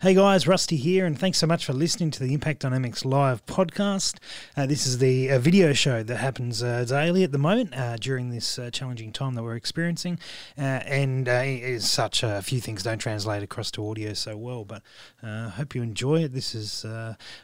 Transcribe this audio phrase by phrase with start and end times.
[0.00, 3.44] Hey guys, Rusty here, and thanks so much for listening to the Impact Dynamics Live
[3.46, 4.18] podcast.
[4.56, 7.96] Uh, this is the uh, video show that happens uh, daily at the moment uh,
[7.96, 10.20] during this uh, challenging time that we're experiencing.
[10.56, 14.82] Uh, and as such, a few things don't translate across to audio so well, but
[15.20, 16.32] I hope you enjoy it.
[16.32, 16.86] This is,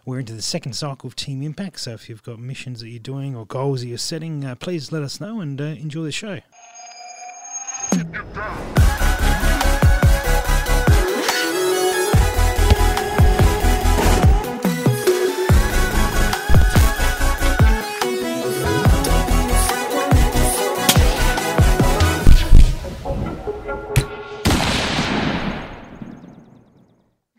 [0.05, 3.00] we're into the second cycle of Team Impact, so if you've got missions that you're
[3.00, 6.39] doing or goals that you're setting, please let us know and enjoy the show.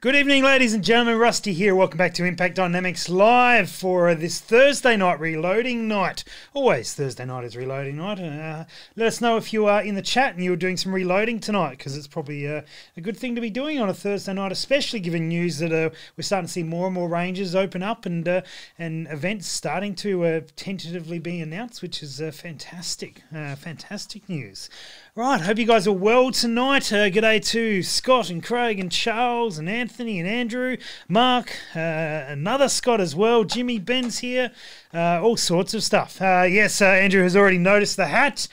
[0.05, 1.18] Good evening, ladies and gentlemen.
[1.18, 1.73] Rusty here.
[1.73, 6.23] Welcome back to Impact Dynamics Live for this Thursday night reloading night.
[6.54, 8.20] Always Thursday night is reloading night.
[8.20, 8.66] Uh,
[8.96, 11.80] let us know if you are in the chat and you're doing some reloading tonight,
[11.80, 12.62] because it's probably uh,
[12.96, 15.90] a good thing to be doing on a Thursday night, especially given news that uh,
[16.16, 18.41] we're starting to see more and more ranges open up and uh,
[18.77, 23.24] and events starting to uh, tentatively be announced, which is uh, fantastic.
[23.32, 24.70] fantastic news.
[25.18, 26.91] Right, hope you guys are well tonight.
[26.91, 30.76] Uh, g'day to Scott and Craig and Charles and Anthony and Andrew,
[31.08, 31.80] Mark, uh,
[32.27, 33.46] another Scott as well.
[33.46, 34.52] Jimmy Ben's here,
[34.93, 36.21] uh, all sorts of stuff.
[36.21, 38.49] Uh, yes, uh, Andrew has already noticed the hat.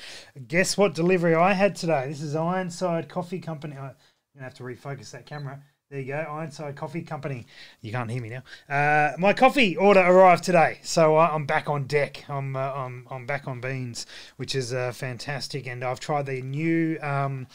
[0.47, 2.07] Guess what delivery I had today?
[2.07, 3.77] This is Ironside Coffee Company.
[3.77, 3.97] I'm
[4.37, 5.65] to have to refocus that camera.
[5.93, 7.47] There you go, Ironside Coffee Company.
[7.83, 8.43] You can't hear me now.
[8.67, 12.25] Uh, my coffee order arrived today, so uh, I'm back on deck.
[12.31, 14.07] I'm, uh, I'm I'm back on beans,
[14.39, 15.67] which is uh, fantastic.
[15.67, 17.47] And I've tried the new um,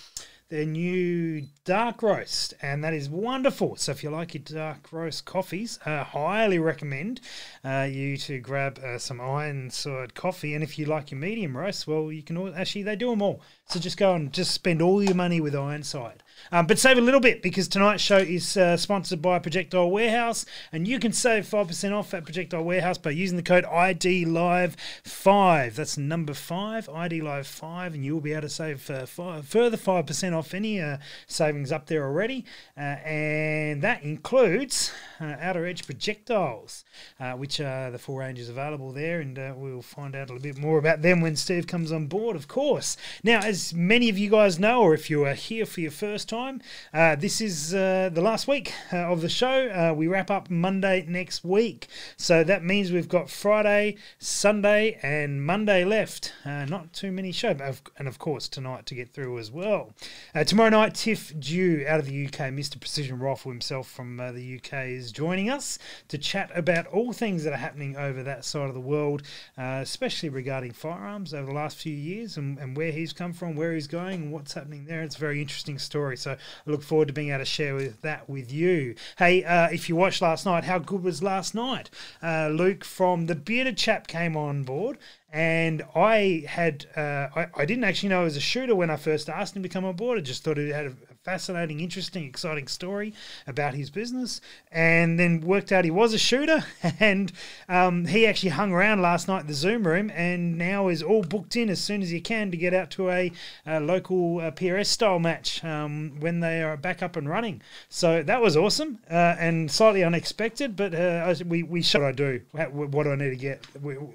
[0.49, 3.75] their new dark roast, and that is wonderful.
[3.75, 7.21] So if you like your dark roast coffees, uh, highly recommend
[7.65, 10.53] uh, you to grab uh, some Ironside coffee.
[10.53, 13.23] And if you like your medium roast, well, you can all, actually they do them
[13.23, 13.41] all.
[13.69, 16.23] So just go and just spend all your money with Ironside.
[16.51, 20.45] Um, but save a little bit because tonight's show is uh, sponsored by Projectile Warehouse,
[20.71, 24.77] and you can save 5% off at Projectile Warehouse by using the code ID Live
[25.03, 29.45] 5 That's number 5, ID Live 5 and you'll be able to save uh, five,
[29.45, 32.45] further 5% off any uh, savings up there already.
[32.77, 36.85] Uh, and that includes uh, Outer Edge Projectiles,
[37.19, 40.57] uh, which are the full ranges available there, and we'll find out a little bit
[40.57, 42.95] more about them when Steve comes on board, of course.
[43.23, 46.29] Now, as many of you guys know, or if you are here for your first
[46.29, 46.61] time.
[46.93, 49.69] Uh, this is uh, the last week uh, of the show.
[49.69, 51.87] Uh, we wrap up Monday next week.
[52.17, 56.33] So that means we've got Friday, Sunday, and Monday left.
[56.45, 57.81] Uh, not too many shows.
[57.97, 59.93] And of course, tonight to get through as well.
[60.35, 62.79] Uh, tomorrow night, Tiff Dew out of the UK, Mr.
[62.79, 65.79] Precision Rifle himself from the UK, is joining us
[66.09, 69.23] to chat about all things that are happening over that side of the world,
[69.57, 73.73] especially regarding firearms over the last few years and, and where he's come from, where
[73.73, 75.01] he's going, what's happening there.
[75.03, 76.17] It's a very interesting story.
[76.17, 78.95] So I look forward to being able to share with that with you.
[79.17, 81.89] Hey, uh, if you watched last night, how good was last night?
[82.21, 84.97] Uh, Luke from the Bearded Chap came on board
[85.31, 88.95] and I had uh, I, I, didn't actually know he was a shooter when I
[88.95, 90.17] first asked him to come on board.
[90.17, 90.93] I just thought he had a
[91.27, 93.13] fascinating, interesting, exciting story
[93.47, 94.39] about his business,
[94.71, 96.63] and then worked out he was a shooter.
[96.99, 97.31] And
[97.67, 101.57] um, he actually hung around last night the Zoom room, and now is all booked
[101.57, 103.31] in as soon as he can to get out to a,
[103.65, 107.61] a local uh, PRS style match um, when they are back up and running.
[107.89, 112.01] So that was awesome uh, and slightly unexpected, but uh, we we shot.
[112.01, 113.67] What I do, what do I need to get?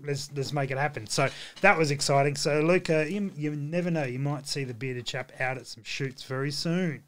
[0.04, 1.06] Let's let's make it happen.
[1.06, 1.28] So
[1.60, 2.36] that was exciting.
[2.36, 5.84] So Luca, you, you never know, you might see the bearded chap out at some
[5.84, 7.01] shoots very soon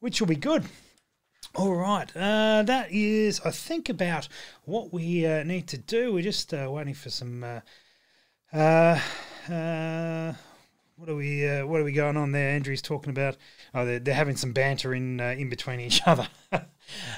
[0.00, 0.64] which will be good.
[1.54, 4.28] All right, uh, that is, I think, about
[4.64, 6.12] what we uh, need to do.
[6.12, 7.42] We're just uh, waiting for some.
[7.42, 7.60] Uh,
[8.52, 9.00] uh,
[9.50, 10.34] uh,
[10.96, 11.42] what are we?
[11.62, 12.50] what are we going on there?
[12.50, 13.36] Andrew's talking about.
[13.74, 16.28] Oh, they're, they're having some banter in in between each other.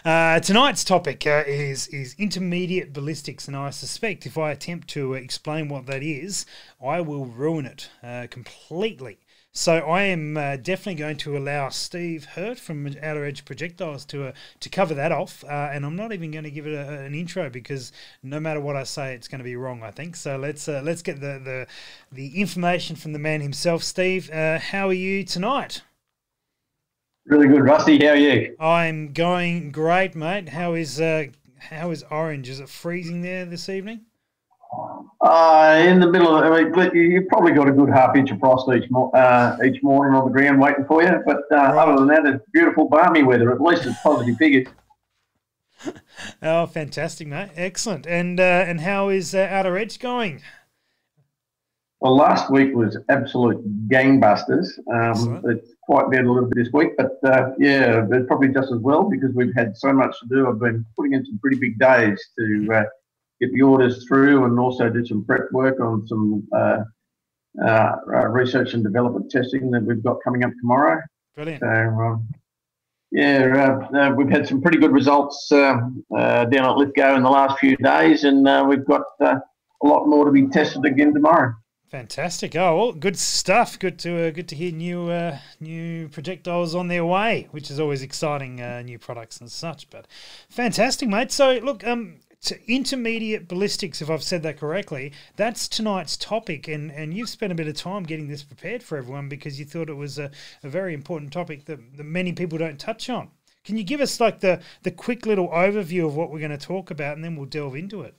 [0.05, 5.87] tonight's topic is is intermediate ballistics, and I suspect if I attempt to explain what
[5.87, 6.47] that is,
[6.83, 7.91] I will ruin it
[8.31, 9.19] completely.
[9.53, 14.29] So I am uh, definitely going to allow Steve Hurt from Outer Edge Projectiles to
[14.29, 17.01] uh, to cover that off, uh, and I'm not even going to give it a,
[17.01, 17.91] an intro because
[18.23, 19.83] no matter what I say, it's going to be wrong.
[19.83, 20.37] I think so.
[20.37, 21.67] Let's uh, let's get the, the
[22.13, 24.31] the information from the man himself, Steve.
[24.31, 25.83] Uh, how are you tonight?
[27.27, 27.99] Really good, Rusty.
[28.05, 28.57] How are you?
[28.61, 30.51] I'm going great, mate.
[30.51, 31.25] How is uh,
[31.59, 32.49] how is Orange?
[32.49, 34.03] Is it freezing there this evening?
[35.21, 38.39] Uh, in the middle of it, but you've probably got a good half inch of
[38.39, 41.11] frost each, mo- uh, each morning on the ground waiting for you.
[41.27, 41.77] But uh, right.
[41.77, 43.53] other than that, it's beautiful, balmy weather.
[43.53, 44.69] At least it's positive figures.
[46.43, 47.51] oh, fantastic, mate!
[47.57, 48.07] Excellent.
[48.07, 50.41] And uh, and how is uh, Outer Edge going?
[52.01, 54.69] Well, last week was absolute gangbusters.
[54.91, 58.73] Um, it's quite down a little bit this week, but uh, yeah, it's probably just
[58.73, 60.49] as well because we've had so much to do.
[60.49, 62.85] I've been putting in some pretty big days to uh,
[63.41, 66.79] get the orders through and also do some prep work on some uh,
[67.65, 67.97] uh
[68.29, 71.01] research and development testing that we've got coming up tomorrow.
[71.35, 71.61] Brilliant.
[71.61, 72.29] So, um,
[73.13, 77.59] yeah, uh, uh, we've had some pretty good results down at Lithgow in the last
[77.59, 79.41] few days, and we've got a
[79.83, 81.55] lot more to be tested again tomorrow.
[81.91, 82.55] Fantastic!
[82.55, 83.77] Oh, well, good stuff.
[83.77, 87.81] Good to uh, good to hear new uh, new projectiles on their way, which is
[87.81, 88.61] always exciting.
[88.61, 89.91] Uh, new products and such.
[89.91, 90.07] But
[90.49, 91.33] fantastic, mate.
[91.33, 92.21] So look, um,
[92.67, 97.55] intermediate ballistics, if I've said that correctly, that's tonight's topic, and and you've spent a
[97.55, 100.31] bit of time getting this prepared for everyone because you thought it was a,
[100.63, 103.31] a very important topic that, that many people don't touch on.
[103.65, 106.59] Can you give us like the the quick little overview of what we're going to
[106.59, 108.15] talk about, and then we'll delve into it.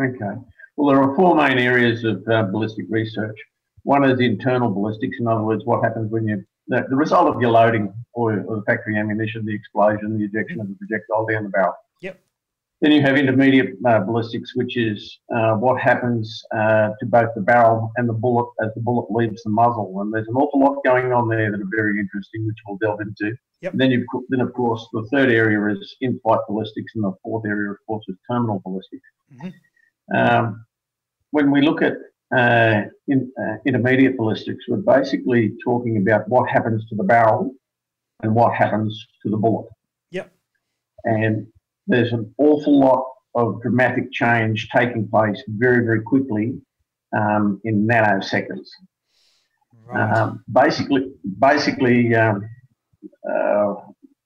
[0.00, 0.40] Okay.
[0.76, 3.36] Well, there are four main areas of uh, ballistic research.
[3.82, 7.40] One is internal ballistics, in other words, what happens when you the, the result of
[7.40, 11.42] your loading or, or, the factory ammunition, the explosion, the ejection of the projectile down
[11.42, 11.74] the barrel.
[12.82, 17.40] Then you have intermediate uh, ballistics, which is uh, what happens uh, to both the
[17.40, 20.00] barrel and the bullet as the bullet leaves the muzzle.
[20.00, 23.00] And there's an awful lot going on there that are very interesting, which we'll delve
[23.00, 23.36] into.
[23.60, 23.74] Yep.
[23.76, 27.70] then you then of course the third area is in-flight ballistics, and the fourth area,
[27.70, 29.06] of course, is terminal ballistics.
[29.32, 30.16] Mm-hmm.
[30.16, 30.66] Um,
[31.30, 31.94] when we look at
[32.36, 37.54] uh, in, uh, intermediate ballistics, we're basically talking about what happens to the barrel
[38.24, 39.68] and what happens to the bullet.
[40.10, 40.32] Yep.
[41.04, 41.46] And
[41.86, 46.60] there's an awful lot of dramatic change taking place very, very quickly
[47.16, 48.68] um, in nanoseconds.
[49.86, 50.12] Right.
[50.12, 52.48] Um, basically, basically, um,
[53.28, 53.74] uh,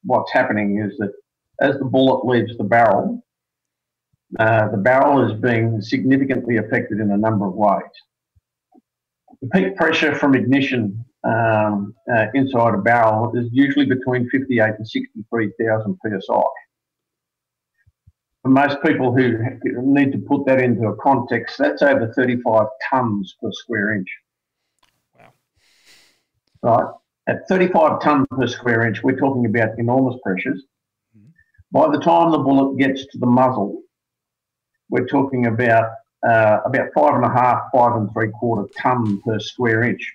[0.04, 1.12] what's happening is that
[1.60, 3.24] as the bullet leaves the barrel,
[4.38, 7.82] uh, the barrel is being significantly affected in a number of ways.
[9.40, 14.88] The peak pressure from ignition um, uh, inside a barrel is usually between 58 and
[14.88, 16.42] 63,000 psi.
[18.46, 19.40] For most people who
[19.82, 24.06] need to put that into a context, that's over 35 tonnes per square inch.
[25.18, 25.32] Wow.
[26.62, 26.94] Right?
[27.26, 30.62] At 35 tonnes per square inch, we're talking about enormous pressures.
[31.18, 31.30] Mm-hmm.
[31.72, 33.82] By the time the bullet gets to the muzzle,
[34.90, 35.90] we're talking about
[36.24, 40.08] uh, about five and a half, five and three quarter ton per square inch.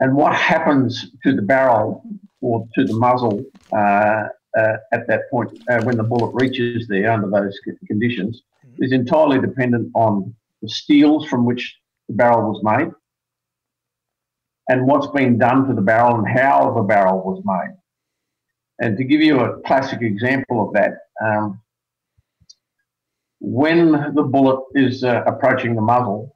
[0.00, 2.02] And what happens to the barrel
[2.40, 3.44] or to the muzzle
[3.74, 8.84] uh, uh, at that point uh, when the bullet reaches there under those conditions mm-hmm.
[8.84, 11.76] is entirely dependent on the steels from which
[12.08, 12.90] the barrel was made
[14.68, 17.76] and what's been done to the barrel and how the barrel was made.
[18.78, 21.60] And to give you a classic example of that, um,
[23.40, 26.34] when the bullet is uh, approaching the muzzle,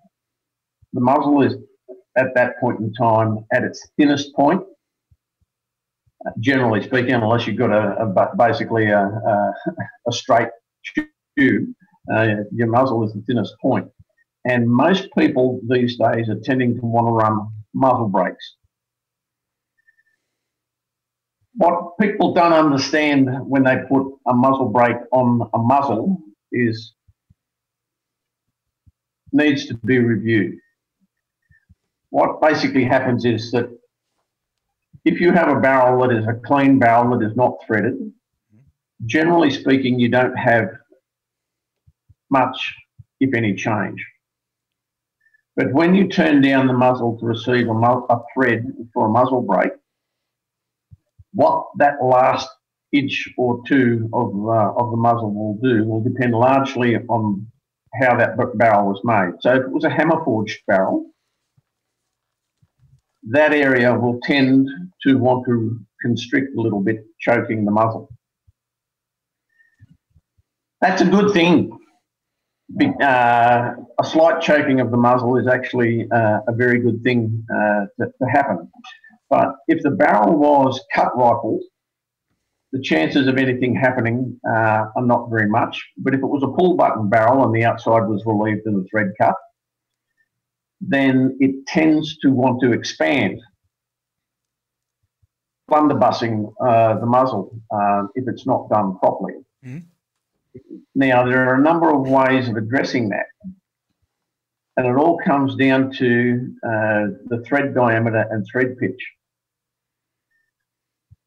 [0.93, 1.55] the muzzle is
[2.17, 4.63] at that point in time at its thinnest point.
[6.39, 9.55] Generally speaking, unless you've got a, a basically a, a,
[10.07, 10.49] a, straight
[11.39, 11.69] tube,
[12.15, 13.89] uh, your muzzle is the thinnest point.
[14.45, 18.57] And most people these days are tending to want to run muzzle brakes.
[21.55, 26.19] What people don't understand when they put a muzzle brake on a muzzle
[26.53, 26.95] is
[29.33, 30.55] needs to be reviewed.
[32.11, 33.69] What basically happens is that
[35.05, 38.12] if you have a barrel that is a clean barrel that is not threaded,
[39.07, 40.69] generally speaking, you don't have
[42.30, 42.75] much,
[43.19, 44.04] if any, change.
[45.57, 49.42] But when you turn down the muzzle to receive a, a thread for a muzzle
[49.42, 49.73] brake,
[51.33, 52.49] what that last
[52.92, 57.47] inch or two of, uh, of the muzzle will do will depend largely on
[58.00, 59.40] how that barrel was made.
[59.40, 61.07] So if it was a hammer forged barrel,
[63.29, 64.69] that area will tend
[65.03, 68.09] to want to constrict a little bit, choking the muzzle.
[70.81, 71.77] That's a good thing.
[73.03, 77.87] Uh, a slight choking of the muzzle is actually uh, a very good thing uh,
[77.99, 78.71] to, to happen.
[79.29, 81.62] But if the barrel was cut rifled,
[82.73, 85.83] the chances of anything happening uh, are not very much.
[85.99, 88.87] But if it was a pull button barrel and the outside was relieved in the
[88.91, 89.35] thread cut,
[90.81, 93.41] then it tends to want to expand,
[95.71, 99.35] blunderbussing uh, the muzzle uh, if it's not done properly.
[99.65, 99.79] Mm-hmm.
[100.95, 103.27] Now, there are a number of ways of addressing that.
[104.77, 109.01] And it all comes down to uh, the thread diameter and thread pitch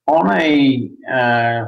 [0.07, 1.65] on a uh,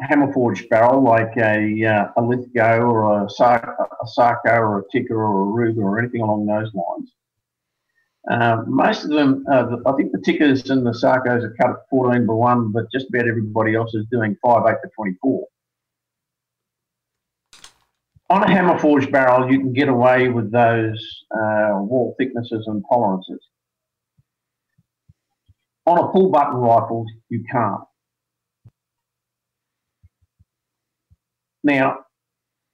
[0.00, 4.82] hammer forged barrel like a, uh, a Lithgow or a, Sar- a Sako or a
[4.92, 7.12] Tikka or a Ruger or anything along those lines.
[8.30, 11.88] Uh, most of them, uh, I think the Tikkas and the Sakos are cut at
[11.90, 15.46] 14 by 1, but just about everybody else is doing 5 8 to 24.
[18.28, 22.84] On a hammer forged barrel, you can get away with those uh, wall thicknesses and
[22.90, 23.40] tolerances.
[25.86, 27.82] On a pull button rifle, you can't.
[31.66, 32.04] Now,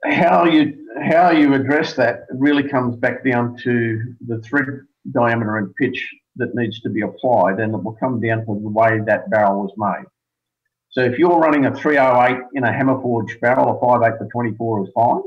[0.04, 4.66] how you how you address that really comes back down to the thread
[5.12, 8.68] diameter and pitch that needs to be applied, and it will come down to the
[8.68, 10.06] way that barrel was made.
[10.90, 14.84] So if you're running a 308 in a hammer forged barrel, a 58 to 24
[14.84, 15.22] is fine.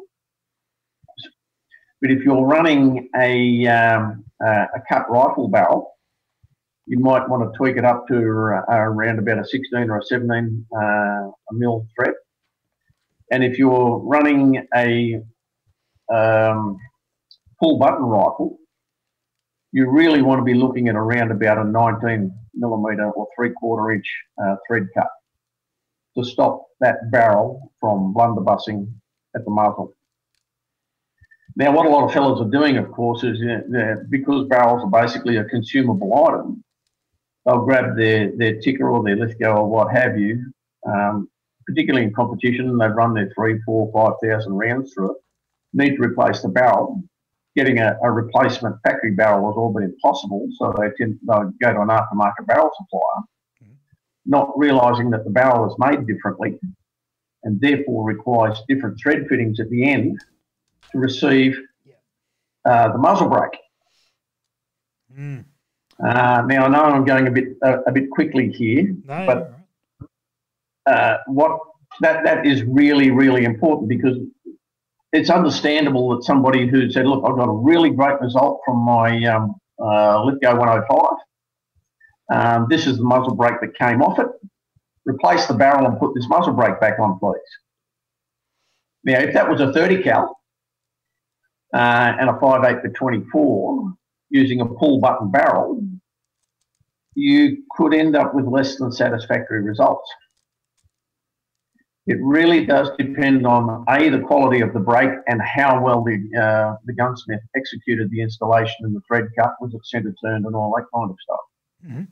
[2.01, 5.91] But if you're running a, um, a cut rifle barrel,
[6.85, 10.67] you might want to tweak it up to around about a 16 or a 17
[10.71, 12.13] uh, a mil thread.
[13.31, 15.21] And if you're running a
[16.13, 16.77] um,
[17.59, 18.57] pull button rifle,
[19.71, 23.91] you really want to be looking at around about a 19 millimeter or three quarter
[23.91, 24.09] inch
[24.41, 25.09] uh, thread cut
[26.17, 28.87] to stop that barrel from blunderbussing
[29.35, 29.93] at the muzzle.
[31.57, 35.01] Now, what a lot of fellas are doing, of course, is uh, because barrels are
[35.01, 36.63] basically a consumable item,
[37.45, 40.51] they'll grab their, their Tikka or their Lithgow or what have you,
[40.85, 41.29] um,
[41.67, 45.17] particularly in competition, they've run their three, four, five thousand rounds through it,
[45.73, 47.01] need to replace the barrel.
[47.55, 51.73] Getting a, a replacement factory barrel has all been impossible, so they tend they go
[51.73, 53.23] to an aftermarket barrel supplier,
[53.63, 53.73] mm-hmm.
[54.25, 56.59] not realising that the barrel is made differently
[57.43, 60.19] and therefore requires different thread fittings at the end
[60.91, 61.57] to receive
[62.65, 63.57] uh, the muzzle brake.
[65.17, 65.45] Mm.
[66.03, 69.54] Uh, now I know I'm going a bit uh, a bit quickly here, no, but
[70.85, 71.59] uh, what
[72.01, 74.17] that that is really really important because
[75.13, 79.23] it's understandable that somebody who said, "Look, I've got a really great result from my
[79.25, 81.17] um, uh, Lithgow 105.
[82.27, 84.27] Um, this is the muzzle brake that came off it.
[85.05, 87.39] Replace the barrel and put this muzzle brake back on, please."
[89.05, 90.35] Now, if that was a 30 cal,
[91.73, 93.93] uh, and a 5.8 for 24
[94.29, 95.81] using a pull button barrel,
[97.13, 100.09] you could end up with less than satisfactory results.
[102.07, 106.17] It really does depend on A, the quality of the brake and how well the,
[106.39, 110.55] uh, the gunsmith executed the installation and the thread cut, was it centre turned and
[110.55, 111.39] all that kind of stuff.
[111.87, 112.03] Mm-hmm.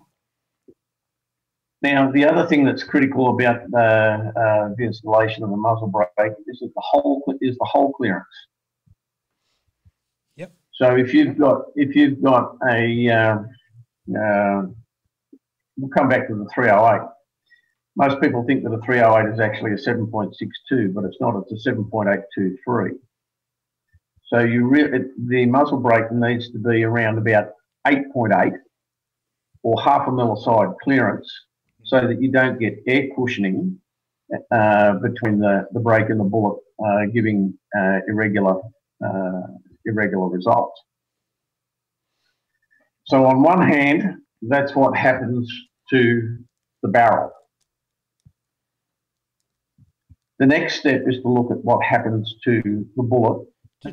[1.83, 6.33] Now, the other thing that's critical about uh, uh, the installation of the muzzle brake
[6.47, 8.25] is that the hole is the hole clearance.
[10.37, 10.53] Yep.
[10.71, 13.37] So if you've got if you've got a uh,
[14.17, 14.63] uh,
[15.77, 17.01] we'll come back to the 308.
[17.95, 21.43] Most people think that a 308 is actually a 7.62, but it's not.
[21.49, 22.89] It's a 7.823.
[24.25, 27.51] So you re- the muzzle brake needs to be around about
[27.85, 28.53] 8.8
[29.61, 31.31] or half a mil side clearance,
[31.83, 33.79] so that you don't get air cushioning
[34.51, 38.59] uh, between the, the brake and the bullet, uh, giving uh, irregular
[39.05, 39.41] uh,
[39.85, 40.81] irregular results.
[43.05, 45.51] So on one hand, that's what happens
[45.89, 46.37] to
[46.81, 47.31] the barrel.
[50.39, 52.61] The next step is to look at what happens to
[52.95, 53.47] the bullet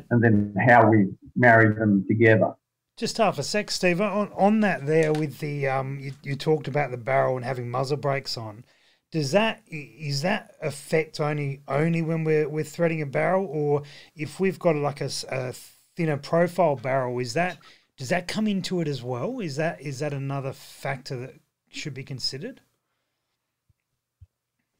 [0.09, 2.53] and then how we marry them together.
[2.97, 4.01] Just half a sec, Steve.
[4.01, 7.69] On, on that there with the um, you, you talked about the barrel and having
[7.69, 8.63] muzzle brakes on.
[9.11, 13.83] Does that is that effect only only when we're we're threading a barrel, or
[14.15, 15.53] if we've got like a, a
[15.95, 17.57] thinner profile barrel, is that
[17.97, 19.39] does that come into it as well?
[19.39, 21.35] Is that is that another factor that
[21.69, 22.61] should be considered?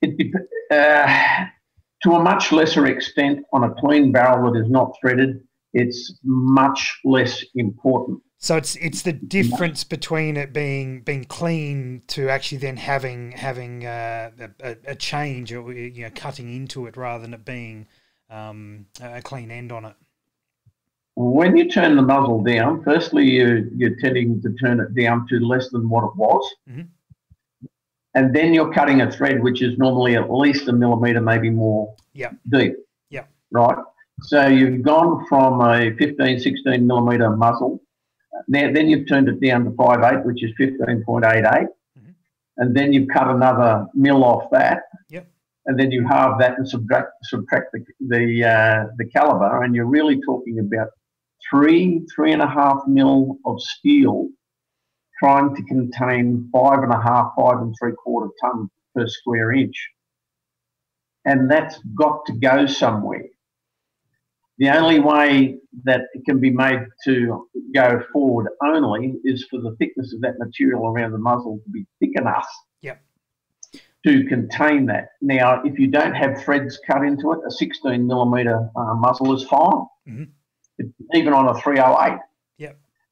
[0.02, 0.32] It,
[0.72, 1.46] uh,
[2.04, 5.42] to a much lesser extent, on a clean barrel that is not threaded,
[5.74, 8.22] it's much less important.
[8.38, 13.86] So it's it's the difference between it being being clean to actually then having having
[13.86, 17.86] uh, a, a, change or you know cutting into it rather than it being
[18.32, 19.94] um, a clean end on it.
[21.16, 25.40] When you turn the muzzle down, firstly, you, you're tending to turn it down to
[25.40, 26.56] less than what it was.
[26.68, 26.82] Mm-hmm.
[28.14, 31.96] And then you're cutting a thread which is normally at least a millimetre, maybe more
[32.14, 32.36] yep.
[32.50, 32.76] deep.
[33.10, 33.26] Yeah.
[33.52, 33.78] Right?
[34.24, 37.82] So you've gone from a 15, 16 millimetre muzzle.
[38.48, 41.44] Now, then you've turned it down to 5.8, which is 15.88.
[41.44, 42.12] Mm-hmm.
[42.58, 44.84] And then you've cut another mill off that.
[45.10, 45.28] Yep
[45.68, 49.86] and then you halve that and subtract subtract the the, uh, the caliber, and you're
[49.86, 50.90] really talking about
[51.50, 54.30] three, three and a half mil of steel
[55.22, 59.76] trying to contain five and a half, five and three quarter ton per square inch.
[61.24, 63.26] and that's got to go somewhere.
[64.58, 69.76] The only way that it can be made to go forward only is for the
[69.78, 72.48] thickness of that material around the muzzle to be thick enough
[72.82, 73.00] Yep.
[74.08, 75.10] to contain that.
[75.22, 79.44] Now, if you don't have threads cut into it, a 16 millimeter uh, muzzle is
[79.44, 80.28] fine, Mhm.
[80.80, 82.20] It- even on a 308.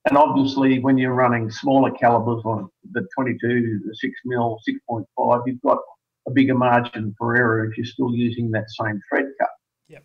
[0.05, 5.61] And obviously, when you're running smaller calibers on the 22, the 6 mil, 6.5, you've
[5.61, 5.79] got
[6.27, 9.49] a bigger margin for error if you're still using that same thread cut.
[9.87, 10.03] Yep.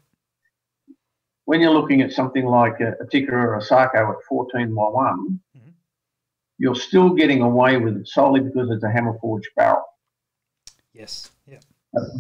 [1.45, 4.83] When you're looking at something like a, a Tikka or a Sako at 14 by
[4.83, 5.73] 1, Mhm.
[6.59, 9.85] you're still getting away with it solely because it's a hammer forged barrel.
[10.93, 11.31] Yes.
[11.47, 11.61] Yeah.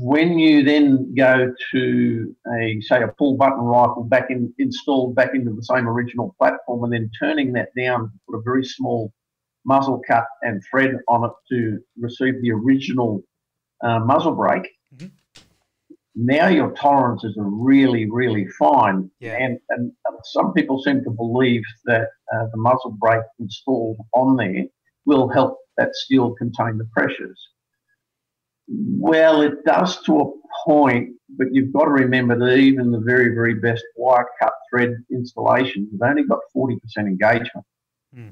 [0.00, 5.34] When you then go to a say a pull button rifle back in installed back
[5.34, 9.12] into the same original platform and then turning that down to put a very small
[9.64, 13.22] muzzle cut and thread on it to receive the original
[13.82, 15.10] uh, muzzle brake, Mhm.
[16.14, 19.10] now your tolerances are really really fine.
[19.18, 19.38] Yeah.
[19.40, 19.92] And and
[20.24, 24.66] some people seem to believe that uh, the muzzle brake installed on there
[25.04, 27.48] will help that steel contain the pressures.
[28.68, 30.32] Well, it does to a
[30.64, 34.96] point, but you've got to remember that even the very, very best wire cut thread
[35.10, 37.66] installations have only got 40% engagement.
[38.14, 38.28] Hmm.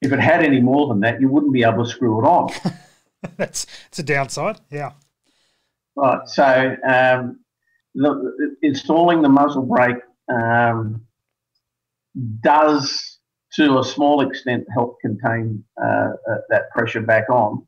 [0.00, 2.50] If it had any more than that, you wouldn't be able to screw it on.
[3.36, 4.60] That's it's a downside.
[4.70, 4.92] Yeah.
[5.96, 6.26] right.
[6.28, 7.40] So, um,
[7.94, 9.96] the, installing the muzzle brake
[10.32, 11.02] um,
[12.40, 13.18] does,
[13.54, 17.66] to a small extent, help contain uh, uh, that pressure back on.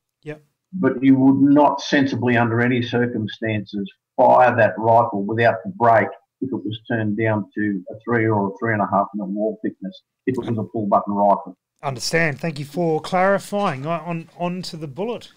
[0.72, 6.08] But you would not sensibly, under any circumstances, fire that rifle without the brake
[6.40, 9.26] if it was turned down to a three or a three and a half mil
[9.26, 10.02] wall thickness.
[10.26, 11.56] If it was a pull button rifle.
[11.82, 12.40] Understand.
[12.40, 13.86] Thank you for clarifying.
[13.86, 15.32] On on, to the bullet.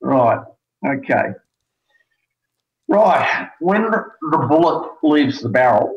[0.00, 0.40] Right.
[0.86, 1.30] Okay.
[2.88, 3.48] Right.
[3.60, 5.92] When the bullet leaves the barrel,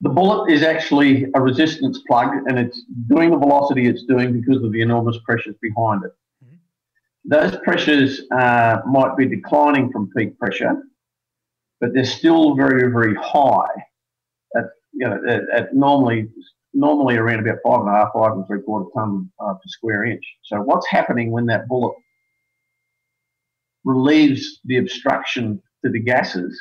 [0.00, 4.62] the bullet is actually a resistance plug and it's doing the velocity it's doing because
[4.62, 6.12] of the enormous pressures behind it.
[6.44, 6.58] Mhm.
[7.24, 10.82] Those pressures uh, might be declining from peak pressure,
[11.80, 13.70] but they're still very, very high.
[14.56, 16.28] At, you know, at, at normally
[16.74, 20.04] normally around about five and a half, five and three quarter ton uh, per square
[20.04, 20.24] inch.
[20.44, 21.96] So what's happening when that bullet
[23.84, 26.60] relieves the obstruction to the gases?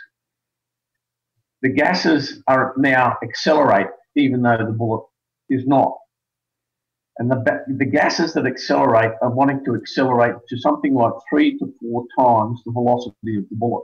[1.65, 5.04] The gases are now accelerate, even though the bullet
[5.49, 5.97] is not.
[7.17, 11.73] And the, the gases that accelerate are wanting to accelerate to something like three to
[11.82, 13.84] four times the velocity of the bullet.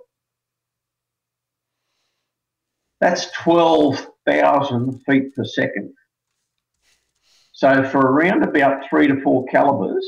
[2.99, 5.91] That's 12,000 feet per second.
[7.53, 10.07] So for around about three to four calibers,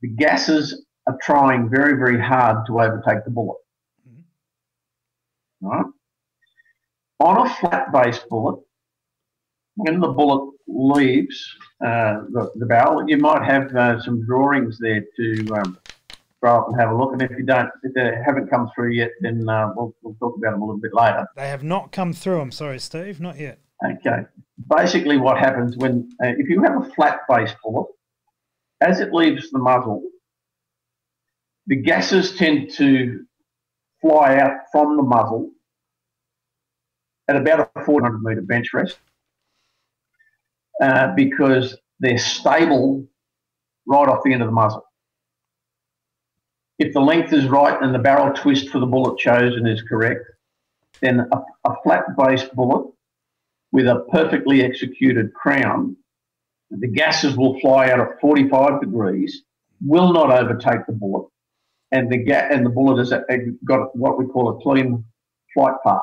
[0.00, 3.58] the gases are trying very, very hard to overtake the bullet.
[4.08, 4.22] Mhm.
[5.60, 5.84] Right?
[7.22, 8.58] On a flat base bullet,
[9.76, 15.04] when the bullet leaves uh, the, the barrel, you might have uh, some drawings there
[15.16, 15.78] to um,
[16.40, 17.12] throw up and have a look.
[17.12, 20.36] And if you don't, if they haven't come through yet, then uh, we'll, we'll talk
[20.36, 21.24] about them a little bit later.
[21.36, 22.40] They have not come through.
[22.40, 23.20] I'm sorry, Steve.
[23.20, 23.60] Not yet.
[23.84, 24.26] Okay.
[24.68, 27.86] Basically, what happens when, uh, if you have a flat base bullet,
[28.80, 30.02] as it leaves the muzzle,
[31.68, 33.24] the gases tend to
[34.00, 35.52] fly out from the muzzle
[37.28, 38.98] at about a 400 metre bench rest
[40.82, 43.06] uh, because they're stable
[43.86, 44.84] right off the end of the muzzle.
[46.78, 50.24] If the length is right and the barrel twist for the bullet chosen is correct,
[51.00, 52.92] then a, a flat base bullet
[53.70, 55.96] with a perfectly executed crown,
[56.70, 59.42] the gases will fly out at 45 degrees,
[59.84, 61.28] will not overtake the bullet,
[61.90, 63.12] and the ga- and the bullet has
[63.64, 65.04] got what we call a clean
[65.54, 66.02] flight path.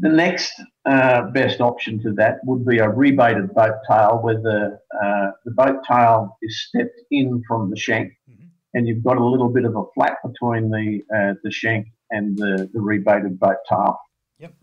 [0.00, 0.52] The next
[0.86, 5.50] uh, best option to that would be a rebated boat tail, where the uh, the
[5.52, 8.48] boat tail is stepped in from the shank, Mhm.
[8.74, 12.36] and you've got a little bit of a flap between the uh, the shank and
[12.36, 13.98] the, the rebated boat tail.
[14.38, 14.54] Yep.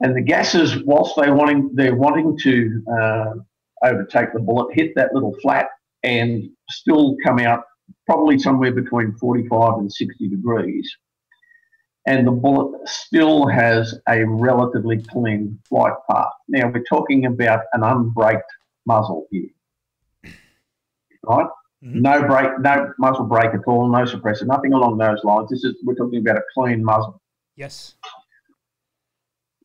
[0.00, 3.34] And the gases, whilst they wanting they're wanting to uh,
[3.84, 5.68] overtake the bullet, hit that little flat
[6.02, 7.64] and still come out
[8.06, 10.90] probably somewhere between 45 and 60 degrees.
[12.06, 16.32] And the bullet still has a relatively clean flight path.
[16.48, 18.42] Now we're talking about an unbraked
[18.86, 19.50] muzzle here,
[21.22, 21.46] right?
[21.84, 22.00] Mhm.
[22.00, 25.50] No brake, no muzzle brake at all, no suppressor, nothing along those lines.
[25.50, 27.20] This is we're talking about a clean muzzle.
[27.56, 27.94] Yes.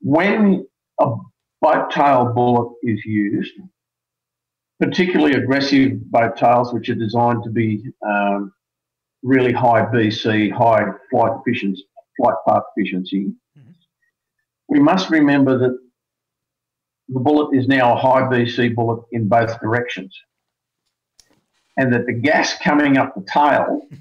[0.02, 0.68] When
[1.00, 1.16] a
[1.62, 3.54] boat tail bullet is used,
[4.80, 8.54] particularly aggressive boat tails, which are designed to be um,
[9.24, 11.86] really high BC, high flight efficiency,
[12.18, 13.34] flight path efficiency.
[13.58, 13.72] Mm-hmm.
[14.70, 15.78] We must remember that
[17.10, 20.16] the bullet is now a high BC bullet in both directions,
[21.78, 23.82] and that the gas coming up the tail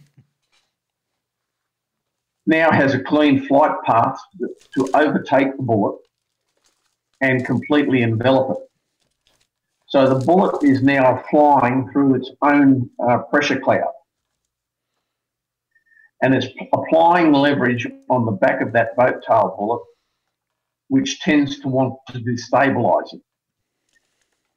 [2.46, 4.18] now has a clean flight path
[4.74, 5.98] to overtake the bullet
[7.20, 8.62] and completely envelop it.
[9.88, 13.92] So the bullet is now flying through its own uh, pressure cloud.
[16.26, 19.80] And it's applying leverage on the back of that boat tail bullet,
[20.88, 23.20] which tends to want to destabilise it.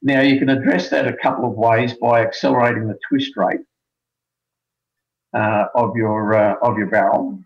[0.02, 3.60] Now, you can address that a couple of ways by accelerating the twist rate
[5.36, 7.40] uh, of, your, uh, of your barrel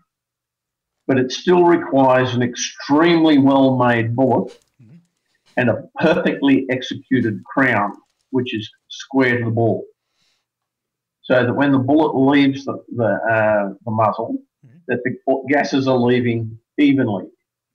[1.06, 4.96] but it still requires an extremely well made bullet mm-hmm.
[5.58, 7.92] and a perfectly executed crown,
[8.30, 9.84] which is square to the ball.
[11.24, 14.76] So that when the bullet leaves the, the, uh, the muzzle, mm-hmm.
[14.88, 15.16] that the
[15.48, 17.24] gases are leaving evenly.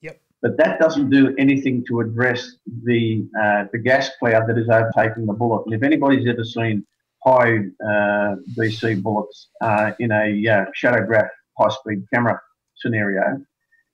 [0.02, 0.22] Yep.
[0.42, 5.26] But that doesn't do anything to address the uh, the gas cloud that is overtaking
[5.26, 5.64] the bullet.
[5.66, 6.86] And if anybody's ever seen
[7.24, 12.40] high uh, BC bullets uh, in a uh, shadowgraph high speed camera,
[12.76, 13.42] scenario,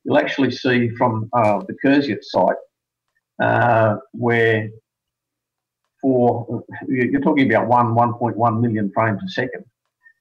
[0.04, 2.56] you'll actually see from uh, the Kurzgesagt site
[3.42, 4.70] uh, where
[6.06, 9.66] for you're talking about one 1.1 million frames a second.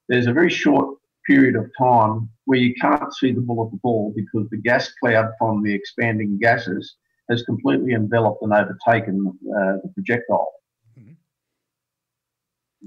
[0.08, 4.10] There's a very short period of time where you can't see the bullet at all
[4.16, 6.96] because the gas cloud from the expanding gases
[7.28, 10.52] has completely enveloped and overtaken uh, the projectile.
[10.98, 11.12] Mm-hmm.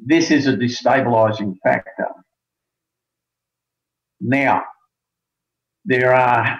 [0.04, 2.08] This is a destabilizing factor.
[4.20, 4.64] Now,
[5.86, 6.60] there are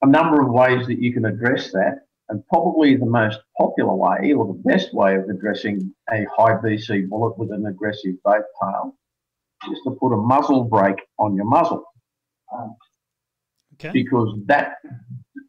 [0.00, 4.32] a number of ways that you can address that, and probably the most popular way
[4.32, 8.96] or the best way of addressing a high BC bullet with an aggressive boat tail
[9.70, 11.84] is to put a muzzle brake on your muzzle.
[13.74, 13.90] Okay.
[13.92, 14.76] Because that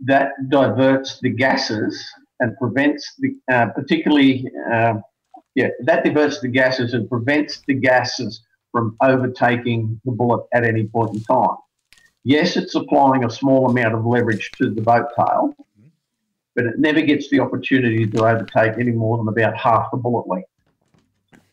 [0.05, 2.05] that diverts the gases
[2.41, 4.95] and prevents the uh, particularly uh,
[5.55, 8.43] yeah that diverts the gases and prevents the gases
[8.73, 11.55] from overtaking the bullet at any point in time.
[12.25, 15.53] Yes, it's applying a small amount of leverage to the boat tail,
[16.55, 20.27] but it never gets the opportunity to overtake any more than about half the bullet
[20.27, 20.49] length,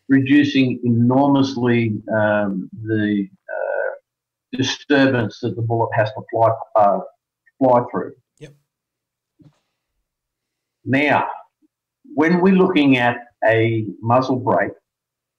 [0.09, 7.01] reducing enormously um, the uh, disturbance that the bullet has to fly, uh,
[7.59, 8.13] fly through.
[8.39, 8.55] Yep.
[10.85, 11.29] Now,
[12.15, 14.73] when we're looking at a muzzle brake,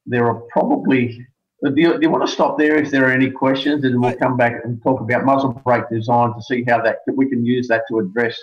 [0.06, 1.28] there are probably
[1.64, 4.16] do you, do you, want to stop there if there are any questions, and we'll
[4.16, 7.68] come back and talk about muzzle brake design to see how that we can use
[7.68, 8.36] that to address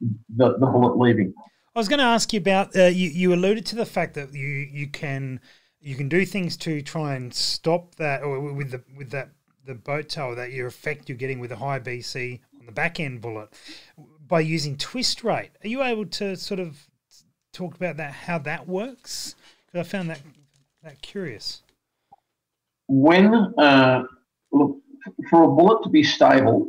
[0.00, 1.32] the, the bullet leaving.
[1.74, 3.10] I was going to ask you about uh, you.
[3.10, 5.40] You alluded to the fact that you you can
[5.80, 9.30] you can do things to try and stop that, or with the with that
[9.64, 12.98] the boat tail that your effect you're getting with a high BC on the back
[13.00, 13.50] end bullet
[14.26, 15.50] by using twist rate.
[15.64, 16.86] Are you able to sort of
[17.52, 19.34] talk about that how that works?
[19.66, 20.20] Because I found that
[20.82, 21.62] that curious
[22.88, 24.04] when uh,
[24.52, 24.78] look
[25.30, 26.68] for a bullet to be stable,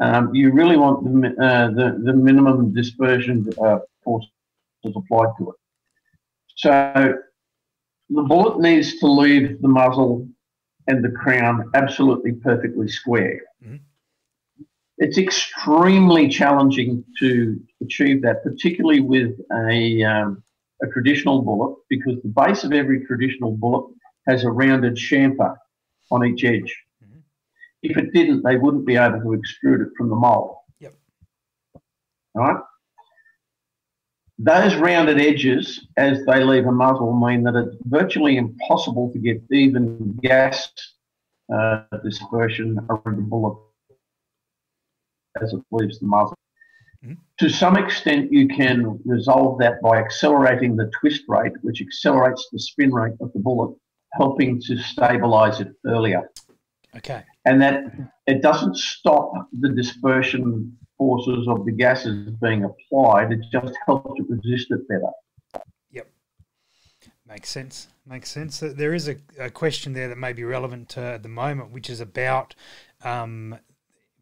[0.00, 4.30] um, you really want the, uh, the, the minimum dispersion uh, forces
[4.84, 5.56] applied to it.
[6.56, 7.14] So
[8.10, 10.26] the bullet needs to leave the muzzle
[10.86, 13.42] and the crown absolutely perfectly square.
[13.64, 13.76] Mm-hmm.
[14.98, 20.42] It's extremely challenging to achieve that, particularly with a, um,
[20.82, 23.94] a traditional bullet, because the base of every traditional bullet
[24.26, 25.56] has a rounded chamfer
[26.10, 26.76] on each edge.
[27.90, 30.56] If it didn't, they wouldn't be able to extrude it from the mold.
[30.80, 30.94] Yep.
[32.34, 32.62] All right.
[34.38, 39.42] Those rounded edges, as they leave a muzzle, mean that it's virtually impossible to get
[39.50, 40.70] even gas
[41.52, 43.58] uh, dispersion around the bullet
[45.42, 46.36] as it leaves the muzzle.
[47.04, 47.14] Mm-hmm.
[47.40, 52.60] To some extent, you can resolve that by accelerating the twist rate, which accelerates the
[52.60, 53.76] spin rate of the bullet
[54.12, 56.30] helping to stabilize it earlier.
[56.96, 57.22] Okay.
[57.44, 57.84] And that
[58.26, 64.26] it doesn't stop the dispersion forces of the gases being applied, it just helps it
[64.28, 65.64] resist it better.
[65.92, 66.10] Yep.
[67.26, 67.88] Makes sense.
[68.04, 68.60] Makes sense.
[68.60, 71.88] There is a, a question there that may be relevant to at the moment, which
[71.88, 72.54] is about
[73.02, 73.58] um,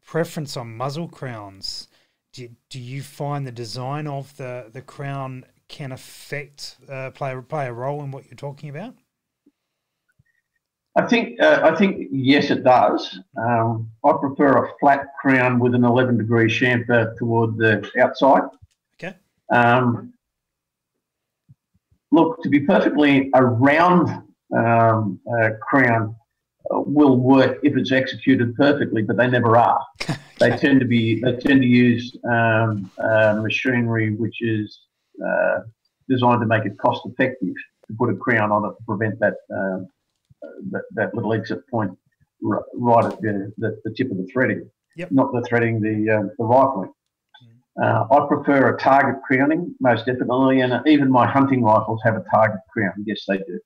[0.04, 1.88] preference on muzzle crowns.
[2.32, 7.66] Do, do you find the design of the, the crown can affect, uh, play, play
[7.66, 8.94] a role in what you're talking about?
[10.96, 13.18] I think uh, I think yes, it does.
[13.36, 18.44] Um, I prefer a flat crown with an 11 degree chamfer toward the outside.
[18.94, 19.14] Okay.
[19.52, 20.14] Um,
[22.12, 24.08] look, to be perfectly a round
[24.56, 26.16] um, uh, crown
[26.74, 29.84] uh, will work if it's executed perfectly, but they never are.
[30.38, 34.80] they tend to be they tend to use um, uh, machinery which is
[35.22, 35.58] uh,
[36.08, 37.54] designed to make it cost effective
[37.86, 39.88] to put a crown on it to prevent that um,
[40.70, 41.96] that, that, little exit point
[42.42, 45.10] right at the, the, the tip of the threading, yep.
[45.10, 46.92] not the threading, the uh, the rifling.
[47.82, 52.24] Uh, I prefer a target crowning, most definitely, and even my hunting rifles have a
[52.30, 52.92] target crown.
[53.04, 53.60] Yes, they do.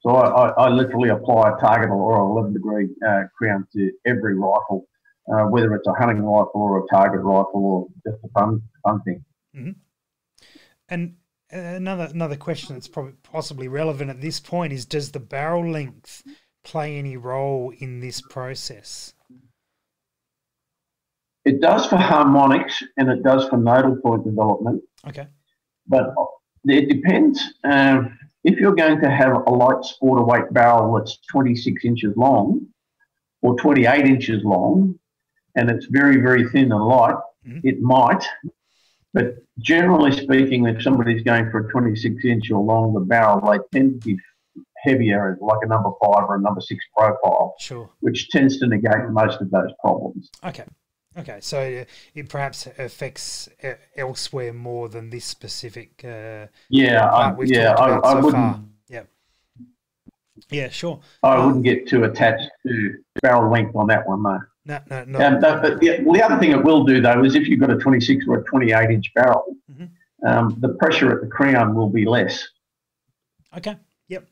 [0.00, 4.34] So I, I, I literally apply a target or 11 degree uh, crown to every
[4.34, 4.86] rifle,
[5.32, 9.00] uh, whether it's a hunting rifle or a target rifle or just a fun, fun
[9.02, 9.24] thing.
[9.56, 9.70] Mm-hmm.
[10.90, 11.16] And
[11.50, 16.22] another another question that's probably possibly relevant at this point is: Does the barrel length
[16.64, 19.14] play any role in this process?
[21.44, 24.82] It does for harmonics and it does for nodal point development.
[25.06, 25.26] Okay.
[25.86, 26.14] But
[26.64, 27.42] it depends.
[27.64, 32.66] Um, if you're going to have a light sport weight barrel that's 26 inches long
[33.42, 34.98] or 28 inches long
[35.54, 37.60] and it's very, very thin and light, mm-hmm.
[37.62, 38.24] it might.
[39.14, 44.02] But generally speaking, if somebody's going for a 26 inch or longer barrel, they tend
[44.02, 44.18] to be
[44.84, 47.88] heavier, like a number five or a number six profile, sure.
[48.00, 50.28] which tends to negate most of those problems.
[50.44, 50.64] Okay.
[51.16, 51.84] Okay, so uh,
[52.16, 56.04] it perhaps affects uh, elsewhere more than this specific.
[56.04, 58.32] Uh, yeah, I, yeah, I, I so wouldn't.
[58.32, 58.60] Far.
[58.88, 59.02] Yeah,
[60.50, 60.98] yeah, sure.
[61.22, 64.40] I um, wouldn't get too attached to barrel length on that one, though.
[64.66, 65.18] No, no, no.
[65.18, 67.70] Um, but the, well, the other thing it will do though is if you've got
[67.70, 70.26] a 26 or a 28 inch barrel, mm-hmm.
[70.26, 72.48] um, the pressure at the crown will be less.
[73.56, 73.76] Okay.
[74.08, 74.26] Yep.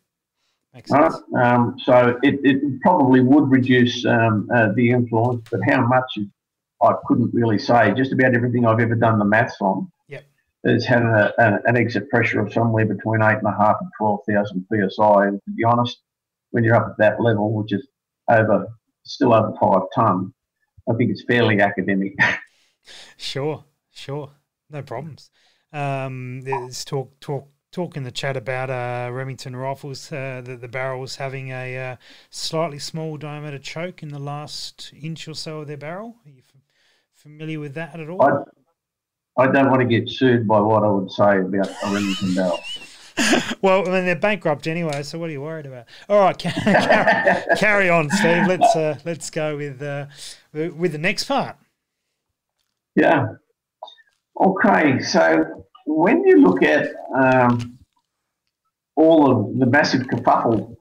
[0.75, 1.17] Makes sense.
[1.33, 1.45] Right?
[1.45, 6.19] Um, so it, it probably would reduce um, uh, the influence, but how much
[6.83, 7.93] I couldn't really say.
[7.95, 10.25] Just about everything I've ever done the maths on yep.
[10.65, 13.91] has had a, a, an exit pressure of somewhere between eight and a half and
[13.99, 15.27] twelve thousand psi.
[15.27, 16.01] And to be honest,
[16.53, 17.87] when you're up at that level, which is
[18.31, 18.67] over
[19.05, 20.33] still over five ton,
[20.89, 22.15] I think it's fairly academic.
[23.17, 24.31] sure, sure,
[24.71, 25.31] no problems.
[25.73, 30.69] Um, there's talk talk talk in the chat about uh, Remington rifles, uh, the, the
[30.69, 31.97] barrels having a uh,
[32.31, 36.17] slightly small diameter choke in the last inch or so of their barrel.
[36.27, 36.43] Are you
[37.15, 38.23] familiar with that at all?
[38.23, 42.35] I, I don't want to get sued by what I would say about a Remington
[42.35, 42.61] barrel.
[43.63, 45.87] well, I mean they're bankrupt anyway, so what are you worried about?
[46.09, 48.47] All right, carry, carry on, Steve.
[48.47, 50.07] Let's uh, let's go with uh,
[50.53, 51.57] with the next part.
[52.95, 53.27] Yeah.
[54.41, 57.79] Okay, so when you look at um,
[58.97, 60.75] all of the massive kerfuffle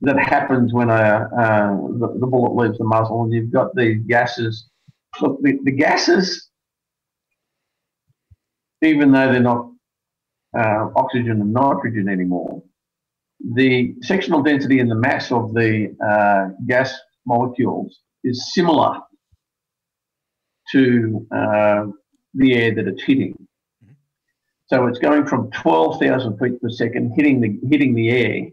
[0.00, 4.02] that happens when a uh, the, the, bullet leaves the muzzle, and you've got these
[4.06, 4.68] gases
[5.20, 6.50] Look, the, the gases,
[8.82, 9.70] even though they're not
[10.56, 12.62] uh, oxygen and nitrogen anymore,
[13.54, 16.94] the sectional density and the mass of the uh, gas
[17.26, 18.98] molecules is similar
[20.72, 21.86] to uh,
[22.34, 23.34] the air that it's hitting.
[24.68, 28.48] So it's going from 12,000 feet per second, hitting the hitting the air,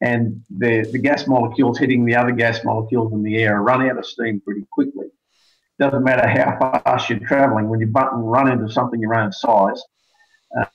[0.00, 3.98] and the, the gas molecules hitting the other gas molecules in the air run out
[3.98, 5.08] of steam pretty quickly
[5.82, 9.82] doesn't matter how fast you're traveling, when you run into something your own size,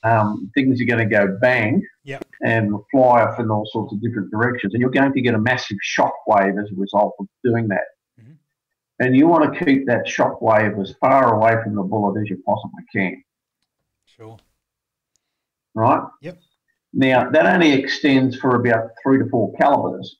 [0.02, 2.24] um, things are going to go bang yep.
[2.44, 4.74] and fly off in all sorts of different directions.
[4.74, 7.84] And you're going to get a massive shock wave as a result of doing that.
[8.20, 8.32] Mm-hmm.
[9.00, 12.28] And you want to keep that shock wave as far away from the bullet as
[12.28, 13.22] you possibly can.
[14.06, 14.36] Sure.
[15.74, 16.02] Right?
[16.22, 16.38] Yep.
[16.92, 20.16] Now, that only extends for about three to four calibers.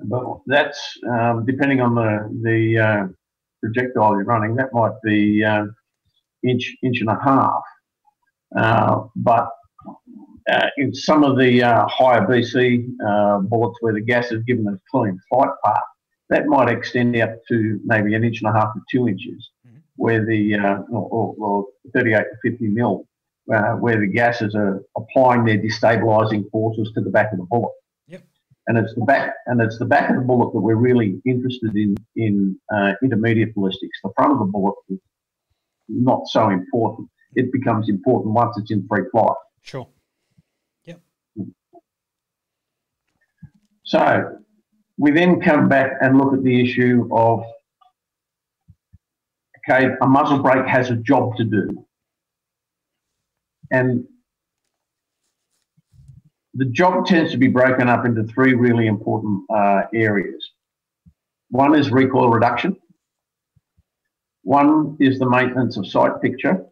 [0.00, 3.06] But that's um, depending on the, the uh,
[3.62, 5.66] projectile you're running, that might be uh,
[6.42, 7.62] inch, inch and a half.
[8.54, 9.48] Uh, but
[10.50, 14.66] uh, in some of the uh, higher BC uh, bullets where the gas is given
[14.68, 15.80] a clean flight path,
[16.28, 19.78] that might extend out to maybe an inch and a half to two inches, mm-hmm.
[19.96, 23.06] where the uh, or, or, 38 to 50 mil,
[23.44, 27.72] where the gases are applying their destabilizing forces to the back of the bullet
[28.08, 28.22] Yep.
[28.66, 31.74] and it's the back and it's the back of the bullet that we're really interested
[31.76, 33.98] in in uh, intermediate ballistics.
[34.02, 34.98] The front of the bullet is
[35.88, 37.08] not so important.
[37.36, 39.36] It becomes important once it's in free flight.
[39.62, 39.86] Sure.
[40.84, 41.00] Yep.
[43.84, 44.38] So
[44.98, 47.44] we then come back and look at the issue of
[49.68, 51.86] okay, a muzzle brake has a job to do.
[53.70, 54.04] And
[56.54, 60.52] the job tends to be broken up into three really important uh, areas.
[61.50, 62.76] One is recoil reduction.
[64.42, 66.64] One is the maintenance of sight picture.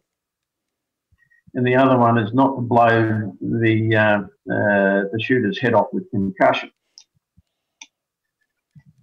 [1.54, 5.86] And the other one is not to blow the uh, uh, the shooter's head off
[5.92, 6.70] with concussion.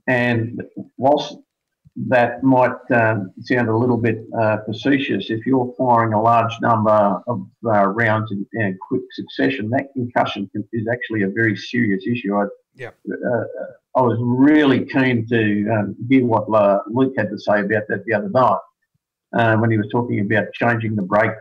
[0.08, 0.62] And
[0.98, 1.38] whilst
[2.08, 7.22] that might um, sound a little bit uh, facetious, if you're firing a large number
[7.28, 12.36] of uh, rounds in, in, quick succession, that concussion is actually a very serious issue.
[12.36, 12.92] I, yeah.
[13.10, 13.44] Uh,
[13.96, 18.04] I was really keen to um, hear what uh, Luke had to say about that
[18.06, 18.60] the other night
[19.34, 21.32] uh, when he was talking about changing the brake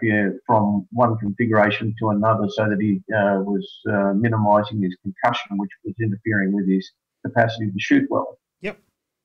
[0.46, 5.70] from one configuration to another so that he uh, was uh, minimising his concussion, which
[5.85, 6.88] was interfering with his
[7.26, 8.38] capacity to shoot well.
[8.61, 8.79] Yep.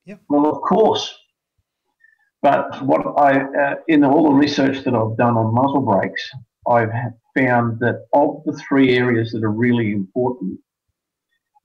[0.06, 0.20] Yep.
[0.28, 1.16] Well, of course.
[2.42, 6.30] But what I, uh, in all the research that I've done on muzzle brakes,
[6.68, 6.92] I've
[7.36, 10.58] found that of the three areas that are really important,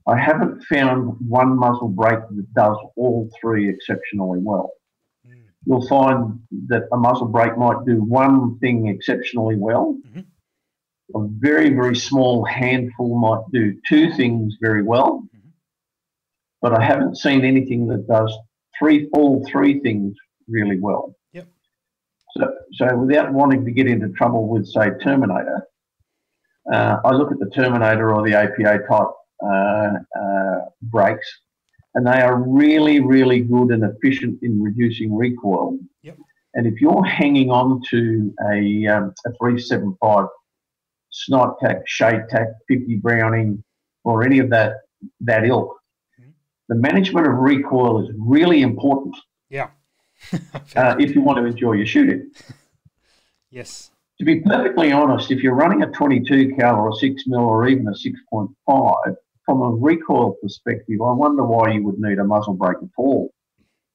[0.06, 4.70] I haven't found one muzzle brake that does all three exceptionally well
[5.64, 9.96] you'll find that a muzzle brake might do one thing exceptionally well.
[10.08, 10.20] Mm-hmm.
[11.14, 15.22] A very, very small handful might do two things very well.
[15.36, 15.48] Mm-hmm.
[16.60, 18.32] But I haven't seen anything that does
[18.78, 20.16] three, all three things
[20.48, 21.14] really well.
[21.32, 21.48] Yep.
[22.36, 25.66] So, so without wanting to get into trouble with, say, Terminator,
[26.72, 29.08] uh, I look at the Terminator or the APA type
[29.44, 31.41] uh, uh, brakes
[31.94, 35.78] and they are really, really good and efficient in reducing recoil.
[36.02, 36.18] Yep.
[36.54, 40.26] And if you're hanging on to a, um, a 375
[41.12, 43.62] SnipeTac, shade tack, 50 Browning,
[44.04, 44.76] or any of that
[45.20, 45.78] that ilk,
[46.20, 46.30] mm-hmm.
[46.68, 49.16] the management of recoil is really important.
[49.50, 49.70] Yeah.
[50.76, 52.30] uh, if you want to enjoy your shooting.
[53.50, 53.90] yes.
[54.18, 57.66] To be perfectly honest, if you're running a 22 cal or a 6 mil or
[57.66, 59.16] even a 6.5,
[59.52, 63.34] from a recoil perspective, I wonder why you would need a muzzle brake at all.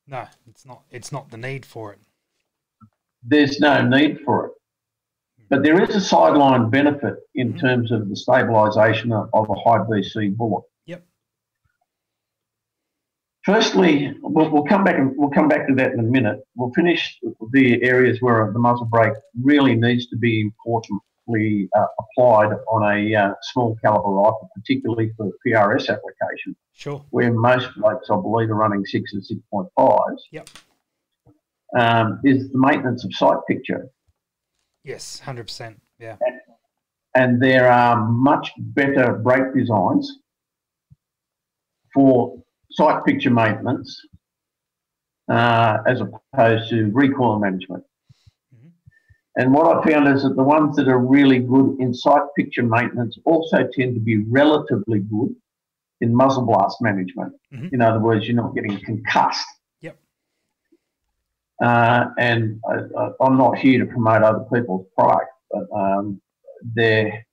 [0.06, 0.84] No, it's not.
[0.92, 2.00] It's not the need for it.
[3.24, 4.52] There's no need for it,
[5.50, 7.58] but there is a sideline benefit in mm-hmm.
[7.58, 10.64] terms of the stabilisation of, of, a high BC bullet.
[10.86, 11.04] Yep.
[13.44, 16.40] Firstly, we'll, we'll come back and we'll come back to that in a minute.
[16.56, 17.18] We'll finish
[17.52, 23.16] the areas where the muzzle brake really needs to be important uh, applied on a
[23.16, 26.56] uh, small caliber rifle, particularly for PRS application.
[26.74, 27.04] Sure.
[27.10, 30.24] Where most blokes, I believe, are running six and six point fives.
[30.32, 30.50] Yep.
[31.78, 33.90] Um, is the maintenance of sight picture.
[34.84, 35.82] Yes, hundred percent.
[36.00, 36.16] Yeah.
[36.22, 36.40] And,
[37.16, 40.20] and there are much better brake designs
[41.94, 44.00] for sight picture maintenance
[45.30, 47.84] uh, as opposed to recoil management.
[49.38, 52.64] And what I found is that the ones that are really good in sight picture
[52.64, 55.36] maintenance also tend to be relatively good
[56.02, 57.34] in muzzle blast management.
[57.54, 57.68] Mm-hmm.
[57.72, 59.46] In other words, you're not getting concussed.
[59.82, 59.98] Yep.
[61.64, 66.20] Uh, and I, am not here to promote other people's product, but um,
[66.74, 67.24] there,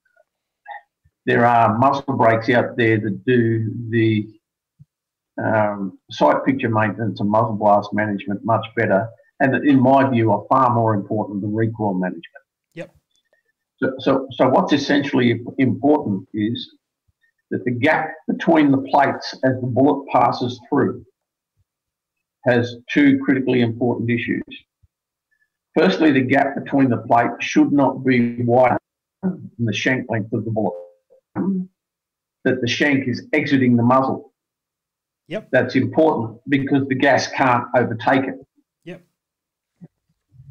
[1.25, 4.29] there are muzzle brakes out there that do the
[5.43, 9.09] um, sight picture maintenance and muzzle blast management much better
[9.41, 12.25] and that, in my view are far more important than recoil management.
[12.75, 12.95] Yep.
[13.77, 16.71] So, so, so what's essentially important is
[17.51, 21.05] that the gap between the plates as the bullet passes through
[22.47, 24.43] has two critically important issues.
[25.77, 28.79] Firstly, the gap between the plate should not be wider
[29.23, 30.75] than the shank length of the bullet.
[32.45, 34.33] That the shank is exiting the muzzle.
[35.29, 35.49] Yep.
[35.51, 38.35] That's important because the gas can't overtake it.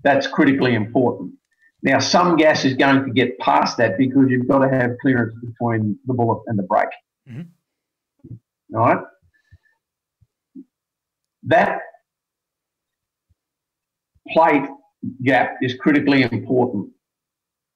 [0.03, 1.33] That's critically important.
[1.81, 5.33] Now, some gas is going to get past that because you've got to have clearance
[5.41, 6.87] between the bullet and the brake.
[7.29, 8.75] Mm-hmm.
[8.77, 9.05] All right?
[11.43, 11.81] That
[14.29, 14.63] plate
[15.23, 16.89] gap is critically important.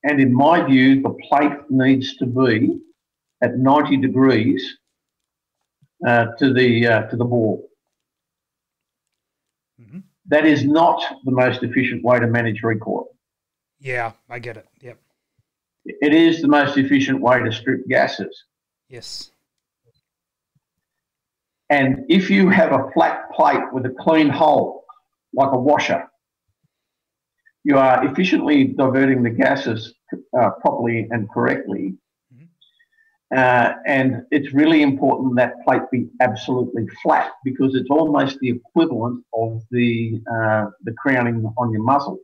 [0.04, 2.80] And in my view, the plate needs to be
[3.44, 4.78] at 90 degrees
[6.08, 7.68] uh, to the uh, to the ball.
[9.82, 13.08] Mm-hmm that is not the most efficient way to manage recoil.
[13.80, 14.68] Yeah, I get it.
[14.82, 15.00] Yep.
[15.86, 18.44] It is the most efficient way to strip gases.
[18.90, 19.32] Yes.
[21.70, 24.86] And if you have a flat plate with a clean hole,
[25.34, 26.10] like a washer,
[27.64, 29.94] you are efficiently diverting the gases
[30.40, 31.96] uh, properly and correctly
[33.36, 39.24] uh, and it's really important that plate be absolutely flat because it's almost the equivalent
[39.34, 42.20] of the uh, the crowning on your muzzle.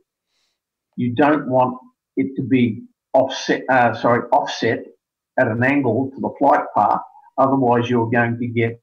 [0.96, 1.76] You don't want
[2.16, 4.84] it to be offset, uh, sorry, offset
[5.38, 7.00] at an angle to the flight path.
[7.36, 8.80] Otherwise, you're going to get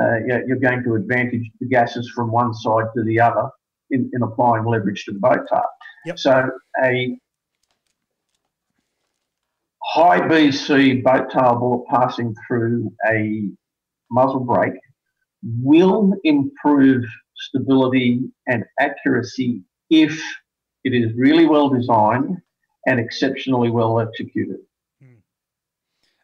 [0.00, 0.16] uh,
[0.46, 3.48] you're going to advantage the gases from one side to the other
[3.90, 5.62] in, in applying leverage to the boat tail.
[6.06, 6.18] Yep.
[6.18, 6.50] So
[6.82, 7.16] a
[9.90, 13.48] high BC boat tail bullet passing through a
[14.10, 14.78] muzzle brake
[15.42, 17.04] will improve
[17.36, 20.12] stability and accuracy if
[20.84, 22.36] it is really well designed
[22.86, 24.58] and exceptionally well executed.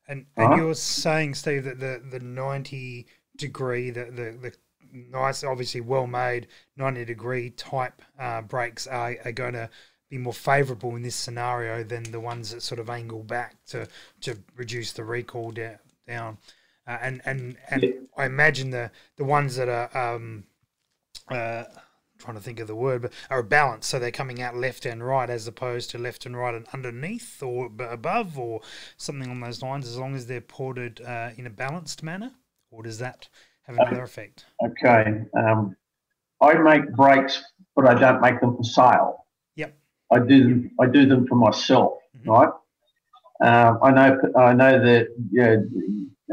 [0.08, 0.56] And, and right.
[0.58, 3.06] you're saying, Steve, that the, the 90
[3.36, 4.52] degree, the, the, the
[4.92, 6.46] nice, obviously well made
[6.76, 9.68] 90 degree type uh, brakes are, are going to
[10.08, 13.88] be more favourable in this scenario than the ones that sort of angle back to,
[14.20, 15.78] to reduce the recoil down.
[16.06, 16.38] down.
[16.86, 17.90] Uh, and and, and yeah.
[18.16, 20.44] I imagine the, the ones that are um,
[21.28, 21.64] uh,
[22.18, 25.04] trying to think of the word, but are balanced, so they're coming out left and
[25.04, 28.60] right as opposed to left and right and underneath or above or
[28.96, 29.86] something on those lines.
[29.86, 32.30] As long as they're ported uh, in a balanced manner,
[32.70, 33.28] or does that
[33.62, 34.44] have another effect?
[34.64, 35.76] Okay, um,
[36.40, 37.42] I make brakes,
[37.74, 39.25] but I don't make them for sale.
[40.12, 40.70] I do them.
[40.80, 42.30] I do them for myself, mm-hmm.
[42.30, 42.50] right?
[43.42, 44.18] Um, I know.
[44.36, 45.56] I know that yeah,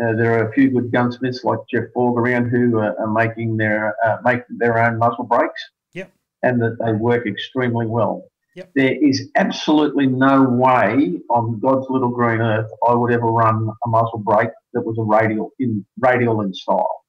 [0.02, 3.58] uh, there are a few good gunsmiths like Jeff Borg around who are, are making
[3.58, 5.62] their uh, make their own muzzle brakes.
[5.94, 6.12] Yep.
[6.44, 8.24] And that they work extremely well.
[8.56, 8.72] Yep.
[8.76, 13.90] There is absolutely no way on God's little green earth I would ever run a
[13.90, 17.04] muzzle brake that was a radial in radial in style.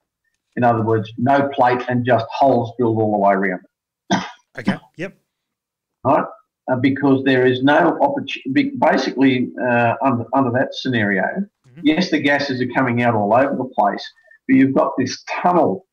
[0.57, 3.61] In other words, no plate and just holes drilled all the way around
[4.11, 4.25] it.
[4.59, 4.79] okay.
[4.97, 5.17] Yep.
[6.05, 6.25] Right.
[6.71, 8.73] Uh, because there is no opportunity.
[8.79, 11.23] Basically, uh, under under that scenario,
[11.75, 11.87] Mm-hmm.
[11.87, 14.05] Yes, the gases are coming out all over the place,
[14.47, 15.87] but you've got this tunnel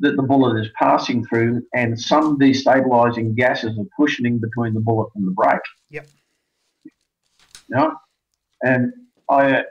[0.00, 5.08] that the bullet is passing through, and some destabilizing gases are cushioning between the bullet
[5.14, 5.60] and the brake.
[5.90, 6.08] Yep.
[7.68, 7.90] Yeah,
[8.62, 8.92] and
[9.30, 9.62] I,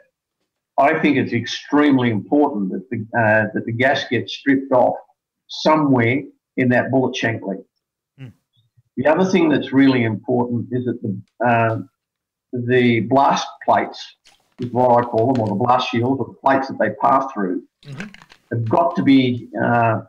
[0.80, 4.96] I think it's extremely important that the uh, that the gas gets stripped off
[5.48, 6.22] somewhere
[6.56, 7.64] in that bullet shank length.
[7.64, 7.73] Mm.
[8.98, 11.80] The other thing that's really important is that the uh,
[12.54, 14.16] the blast plates
[14.60, 17.32] is what I call them, or the blast shields, or the plates that they pass
[17.34, 18.08] through, mm-hmm.
[18.52, 20.02] have got to be uh,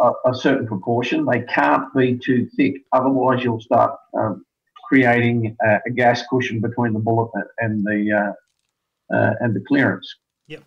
[0.00, 1.24] a, a, certain proportion.
[1.24, 4.44] They can't be too thick, otherwise you'll start um,
[4.86, 10.14] creating a, a, gas cushion between the bullet and the uh, uh, and the clearance.
[10.48, 10.64] Yep.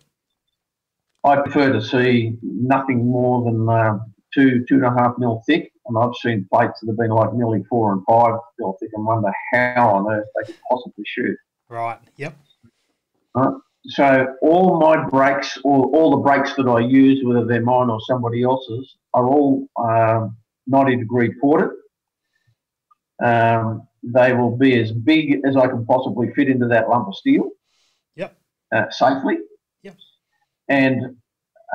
[1.24, 3.98] I prefer to see nothing more than uh,
[4.34, 7.32] two two and a half mil thick, and I've seen plates that have been like
[7.34, 11.36] nearly four and five mil thick, and wonder how on earth they could possibly shoot.
[11.68, 11.98] Right.
[12.16, 12.36] Yep.
[13.34, 13.54] Right?
[13.86, 18.00] So all my brakes, or all the brakes that I use, whether they're mine or
[18.06, 20.36] somebody else's, are all um,
[20.66, 21.70] 90 degree ported.
[23.24, 27.14] Um, they will be as big as I can possibly fit into that lump of
[27.16, 27.50] steel.
[28.16, 28.36] Yep.
[28.74, 29.38] Uh, safely.
[29.82, 29.96] Yep.
[30.68, 31.16] And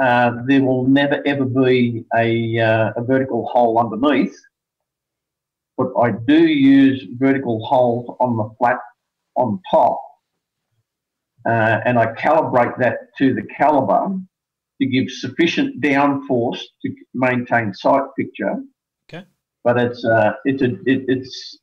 [0.02, 4.36] uh, there will never ever be a, uh, a vertical hole underneath,
[5.78, 8.80] but I do use vertical holes on the flat
[9.36, 10.00] on top
[11.46, 14.18] uh, and I calibrate that to the caliber
[14.82, 18.56] to give sufficient downforce to maintain sight picture.
[19.10, 19.26] Okay.
[19.64, 21.60] But it's uh, it's a it, it's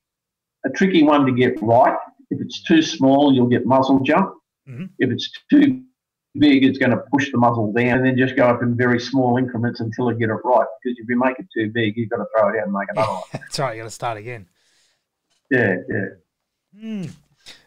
[0.64, 1.96] a tricky one to get right.
[2.30, 4.34] If it's too small, you'll get muzzle jump.
[4.68, 4.84] Mm-hmm.
[4.98, 5.82] If it's too
[6.38, 9.00] big, it's going to push the muzzle down and then just go up in very
[9.00, 10.66] small increments until you get it right.
[10.82, 12.88] Because if you make it too big, you've got to throw it out and make
[12.90, 13.22] another one.
[13.32, 13.76] That's right.
[13.76, 14.46] You've got to start again.
[15.50, 16.82] Yeah, yeah.
[16.82, 17.10] Mm.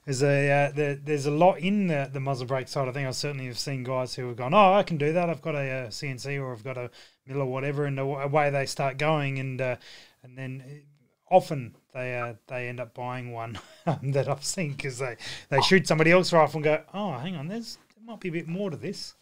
[0.06, 2.88] There's a uh, there, there's a lot in the, the muzzle brake side.
[2.88, 5.30] I think I certainly have seen guys who have gone, oh, I can do that.
[5.30, 6.90] I've got a, a CNC or I've got a
[7.26, 9.76] mill or whatever, and away they start going, and uh,
[10.24, 13.58] and then uh, often they uh, they end up buying one
[14.04, 15.16] that I've seen because they,
[15.50, 18.32] they shoot somebody else rifle and go, oh, hang on, there's there might be a
[18.32, 19.14] bit more to this.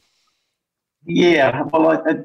[1.05, 2.15] Yeah, well, I, I,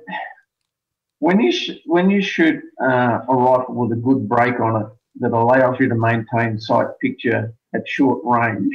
[1.19, 4.89] when you sh- when you shoot uh, a rifle with a good brake on it
[5.21, 8.73] that allows you to maintain sight picture at short range,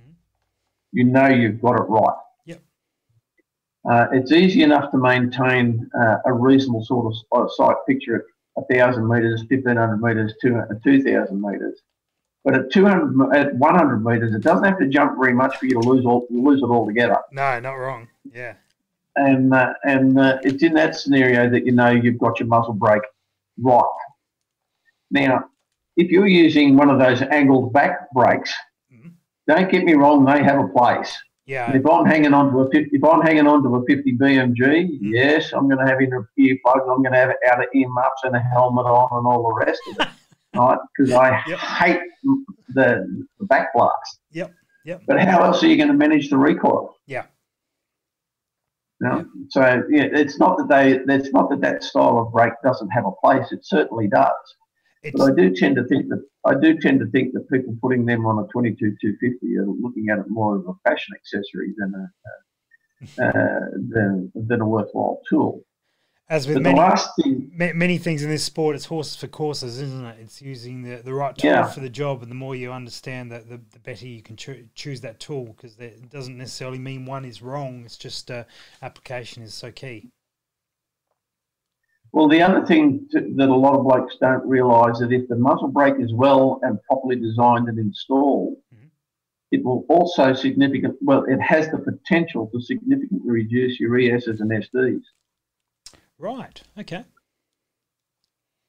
[0.00, 0.10] mm-hmm.
[0.92, 2.16] you know you've got it right.
[2.46, 2.62] Yep.
[3.88, 9.08] Uh, it's easy enough to maintain uh, a reasonable sort of sight picture at 1,000
[9.08, 11.82] metres, 1,500 metres, 2,000 metres.
[12.44, 15.80] But at 200, at 100 metres, it doesn't have to jump very much for you
[15.80, 17.18] to lose all, lose it altogether.
[17.32, 18.08] No, not wrong.
[18.32, 18.54] Yeah.
[19.16, 22.74] And uh, and uh, it's in that scenario that you know you've got your muzzle
[22.74, 23.02] brake
[23.58, 23.84] right.
[25.10, 25.44] Now,
[25.96, 28.52] if you're using one of those angled back brakes,
[28.92, 29.10] mm-hmm.
[29.46, 31.16] don't get me wrong, they have a place.
[31.46, 31.70] Yeah.
[31.76, 34.56] if I'm hanging on to a 50, if I'm hanging on to a 50 BMG,
[34.56, 35.14] mm-hmm.
[35.14, 38.34] yes, I'm going to have inner earplugs, I'm going to have outer ear muffs and
[38.34, 40.08] a helmet on and all the rest of it,
[40.54, 40.78] right?
[40.96, 41.58] Because I yep.
[41.58, 44.20] hate the, the back blast.
[44.32, 44.52] Yep.
[44.84, 45.02] Yep.
[45.06, 46.94] But how else are you going to manage the recoil?
[47.06, 47.24] Yeah.
[49.00, 49.16] No?
[49.18, 49.26] Yep.
[49.50, 51.14] So yeah, it's not that they.
[51.14, 53.50] It's not that that style of brake doesn't have a place.
[53.50, 54.30] It certainly does
[55.14, 58.04] But I do tend to think that I do tend to think that people putting
[58.04, 61.94] them on a 22 250 are looking at it more as a fashion accessory than
[61.94, 62.10] a
[63.22, 65.62] uh, than, than a worthwhile tool.
[66.30, 66.80] As with many,
[67.22, 70.16] thing, many things in this sport, it's horses for courses, isn't it?
[70.20, 71.66] It's using the, the right tool yeah.
[71.68, 74.64] for the job, and the more you understand that, the, the better you can cho-
[74.74, 77.82] choose that tool because it doesn't necessarily mean one is wrong.
[77.84, 78.44] It's just uh,
[78.80, 80.08] application is so key.
[82.12, 85.36] Well, the other thing to, that a lot of blokes don't realise that if the
[85.36, 88.86] muzzle brake is well and properly designed and installed, mm-hmm.
[89.50, 90.96] it will also significant.
[91.02, 95.02] Well, it has the potential to significantly reduce your ESs and SDs.
[96.18, 96.62] Right.
[96.78, 97.04] Okay.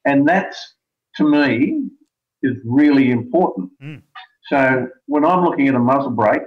[0.04, 0.74] And that's
[1.16, 1.88] to me
[2.42, 3.70] is really important.
[3.82, 4.02] Mm.
[4.48, 6.42] So when I'm looking at a muzzle brake,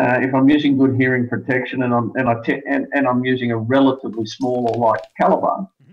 [0.00, 3.24] uh, if I'm using good hearing protection and I'm and I te- and, and I'm
[3.24, 5.92] using a relatively small or light caliber, mm-hmm.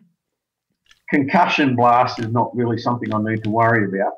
[1.10, 4.14] concussion blast is not really something I need to worry about.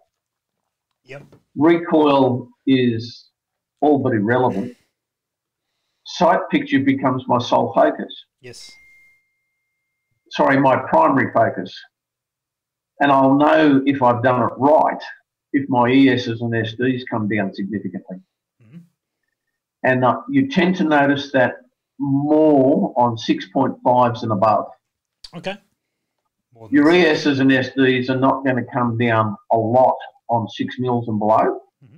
[1.06, 1.24] Yep.
[1.56, 3.30] Recoil is
[3.82, 4.76] all but irrelevant.
[6.06, 8.14] Sight picture becomes my sole focus.
[8.39, 8.76] Yes
[10.32, 11.74] sorry, my primary focus.
[13.00, 15.02] And I'll know if I've done it right
[15.54, 18.18] if my ESs and SDs come down significantly.
[18.64, 18.78] Mm-hmm.
[19.84, 21.56] And uh, you tend to notice that
[22.00, 24.68] more on 6.5s and above.
[25.36, 25.58] Okay.
[26.70, 29.98] Your ESs and SDs are not going to come down a lot
[30.30, 31.60] on 6 mils and below.
[31.84, 31.98] Mm-hmm.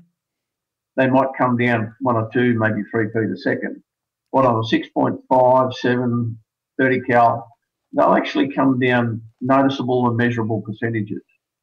[0.96, 3.84] They might come down one or two, maybe three feet a second.
[4.32, 6.40] But on a 6.5, 7,
[6.80, 7.53] 30 cal,
[7.94, 11.22] they'll actually come down noticeable and measurable percentages.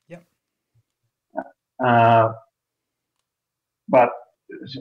[0.08, 0.24] Yep.
[1.84, 2.32] Uh,
[3.88, 4.10] but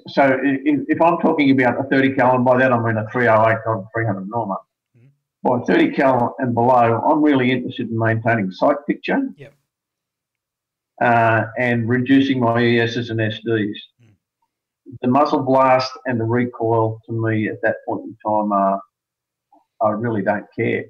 [0.07, 3.09] so if, if, I'm talking about a 30 cal, and by that I mean a
[3.11, 4.57] 308 or 300 Norma,
[4.97, 5.07] mm-hmm.
[5.43, 9.19] by 30 cal and below, I'm really interested in maintaining sight picture.
[9.35, 9.53] Yep.
[11.01, 13.45] Uh, and reducing my ESs and SDs.
[13.47, 14.13] Mm.
[15.01, 18.81] The muzzle blast and the recoil to me at that point in time are,
[19.81, 20.83] I really don't care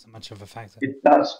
[0.00, 0.78] so much of a factor.
[0.80, 1.38] It does.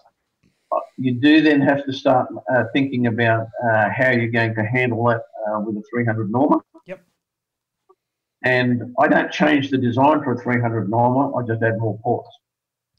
[0.98, 5.08] You do then have to start uh, thinking about uh, how you're going to handle
[5.10, 6.60] it uh, with a 300 Norma.
[6.86, 7.02] Yep.
[8.44, 11.34] And I don't change the design for a 300 Norma.
[11.36, 12.28] I just add more ports.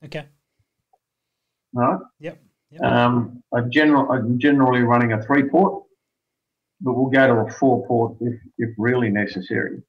[0.04, 0.26] Okay.
[1.74, 2.00] Right.
[2.20, 2.42] Yep.
[2.72, 2.82] yep.
[2.82, 5.84] Um, I general, I'm generally running a three port,
[6.82, 9.84] but we'll go to a four port if, if really necessary.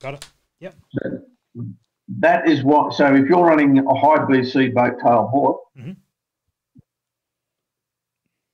[0.00, 0.28] Got it.
[0.60, 0.74] Yep.
[0.92, 1.18] So,
[2.08, 2.94] that is what.
[2.94, 5.92] So if you're running a high BC boat tail bore, mm-hmm.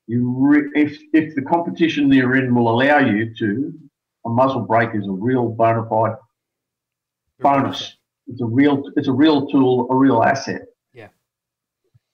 [0.07, 3.73] you re, if if the competition you're in will allow you to,
[4.25, 6.15] a muzzle brake is a real bona fide
[7.41, 7.97] bonus.
[8.29, 10.63] It's a real it's a real tool, a real asset.
[10.95, 11.09] Yeah.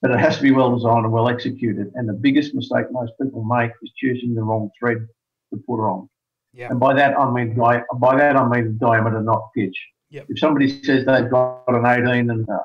[0.01, 1.93] But it has to be well designed and well executed.
[1.95, 5.07] And the biggest mistake most people make is choosing the wrong thread
[5.53, 6.09] to put on.
[6.55, 6.71] Yeah.
[6.71, 7.83] And by that I mean by
[8.17, 9.77] that I mean diameter, not pitch.
[10.17, 10.27] Yep.
[10.31, 12.59] If somebody says they've got an 18 and uh,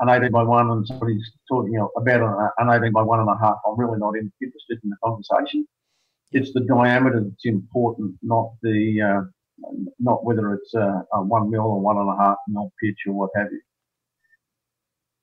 [0.00, 3.28] an 18 by one, and somebody's talking you know, about an 18 by one and
[3.28, 5.64] a half, I'm really not interested in the conversation.
[6.32, 9.20] It's the diameter that's important, not the uh,
[10.00, 13.12] not whether it's uh, a one mil or one and a half mil pitch or
[13.12, 13.60] what have you.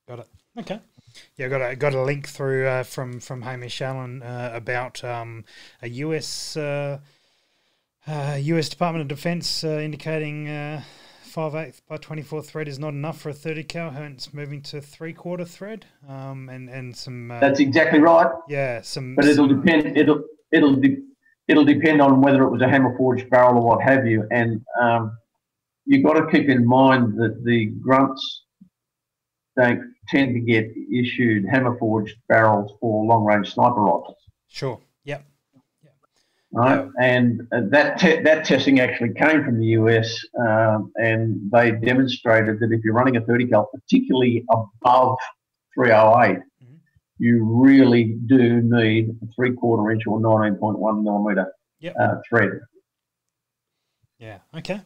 [0.08, 0.28] Got it.
[0.58, 0.80] Okay.
[1.36, 5.04] Yeah, I got a got a link through uh, from from Hamish Allen uh, about
[5.04, 5.44] um,
[5.82, 7.00] a US uh,
[8.08, 10.84] US uh, Department of Defense uh, indicating uh,
[11.34, 14.80] 5 8 by 24 thread is not enough for a 30 cal, hence moving to
[14.80, 15.88] three quarter thread.
[16.08, 17.32] Um, and, and some.
[17.32, 18.32] Uh, That's exactly right.
[18.48, 19.16] Yeah, some.
[19.16, 21.02] But it'll some, depend, it'll, it'll, de-
[21.48, 24.28] it'll depend on whether it was a hammer forged barrel or what have you.
[24.30, 25.18] And um,
[25.86, 28.44] you've got to keep in mind that the grunts
[29.58, 34.18] don't tend to get issued hammer forged barrels for long range sniper rifles.
[34.50, 34.80] Sure
[36.54, 36.88] right?
[37.02, 42.60] And uh, that te- that testing actually came from the US, um, and they demonstrated
[42.60, 45.18] that if you're running a 30 cal, particularly above
[45.76, 46.76] 308, mm-hmm.
[47.18, 51.96] you really do need a three quarter inch or 19.1 millimeter yep.
[52.00, 52.52] uh, thread.
[54.20, 54.40] Yeah.
[54.56, 54.82] Okay.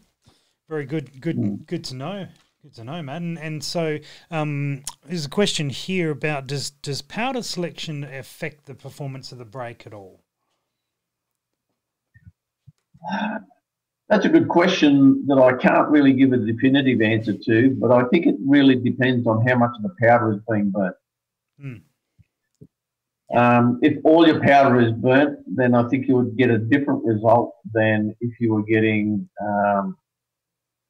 [0.69, 1.21] Very good.
[1.21, 1.37] Good.
[1.37, 1.65] Mm.
[1.67, 2.27] Good to know.
[2.63, 3.21] Good to know, Matt.
[3.21, 3.99] And, and so
[4.31, 9.45] um, there's a question here about does does powder selection affect the performance of the
[9.45, 10.21] brake at all?
[14.09, 18.07] That's a good question that I can't really give a definitive answer to, but I
[18.07, 20.95] think it really depends on how much of the powder is being burnt.
[21.61, 21.81] Mm.
[23.35, 27.03] Um, if all your powder is burnt, then I think you would get a different
[27.03, 29.97] result than if you were getting um,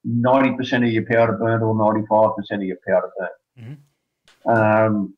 [0.08, 3.32] 90% of your powder burnt or 95% of your powder burnt.
[3.60, 4.50] Mm-hmm.
[4.50, 5.18] Um,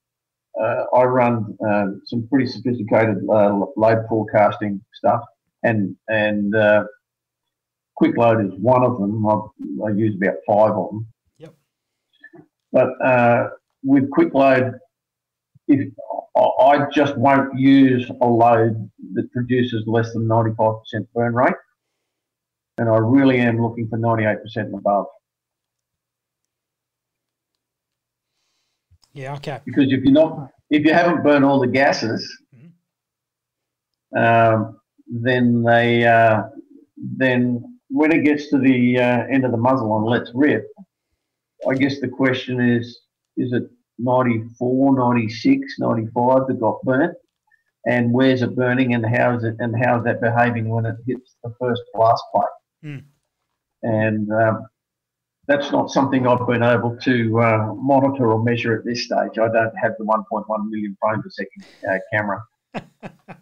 [0.60, 5.24] uh, I run uh, some pretty sophisticated uh, load forecasting stuff,
[5.64, 6.84] and and uh,
[8.02, 9.26] QuickLOAD is one of them.
[9.26, 11.08] I, I, use about five of them.
[11.38, 11.54] Yep.
[12.72, 13.50] But uh,
[13.84, 14.80] with QuickLOAD,
[15.68, 15.94] if
[16.38, 21.54] I just won't use a load that produces less than ninety five percent burn rate,
[22.78, 25.06] and I really am looking for ninety eight percent and above.
[29.14, 29.60] Yeah, okay.
[29.66, 34.18] Because if you're not, if you haven't burned all the gases, mm-hmm.
[34.18, 34.79] um,
[35.10, 36.44] then they, uh,
[37.18, 40.68] then when it gets to the uh, end of the muzzle and let's rip,
[41.70, 43.02] I guess the question is,
[43.38, 47.16] is it 94, 96, 95 that got burnt?
[47.86, 50.96] And where's it burning and how is it and how is that behaving when it
[51.08, 52.46] hits the first blast plate?
[52.86, 53.04] Mm.
[53.84, 54.68] And um,
[55.48, 59.40] that's not something I've been able to uh, monitor or measure at this stage.
[59.40, 62.44] I don't have the 1.1 million frame per second uh, camera.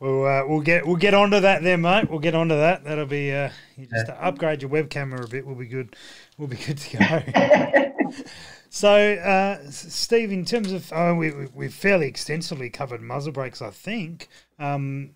[0.00, 2.08] We'll, uh, we'll get we'll get onto that there, mate.
[2.08, 2.84] We'll get onto that.
[2.84, 5.44] That'll be uh, you just upgrade your web camera a bit.
[5.44, 5.96] We'll be good.
[6.36, 8.22] We'll be good to go.
[8.70, 13.70] so, uh, Steve, in terms of oh, we, we've fairly extensively covered muzzle brakes, I
[13.70, 14.28] think.
[14.60, 15.10] Um,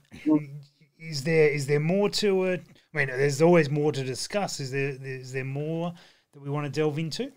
[0.99, 2.65] is there is there more to it?
[2.93, 4.59] I mean, there's always more to discuss.
[4.59, 5.95] Is there is there more
[6.33, 7.31] that we want to delve into?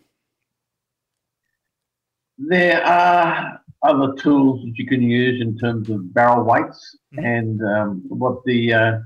[2.39, 7.26] There are other tools that you can use in terms of barrel weights mm-hmm.
[7.26, 8.99] and um, what the uh,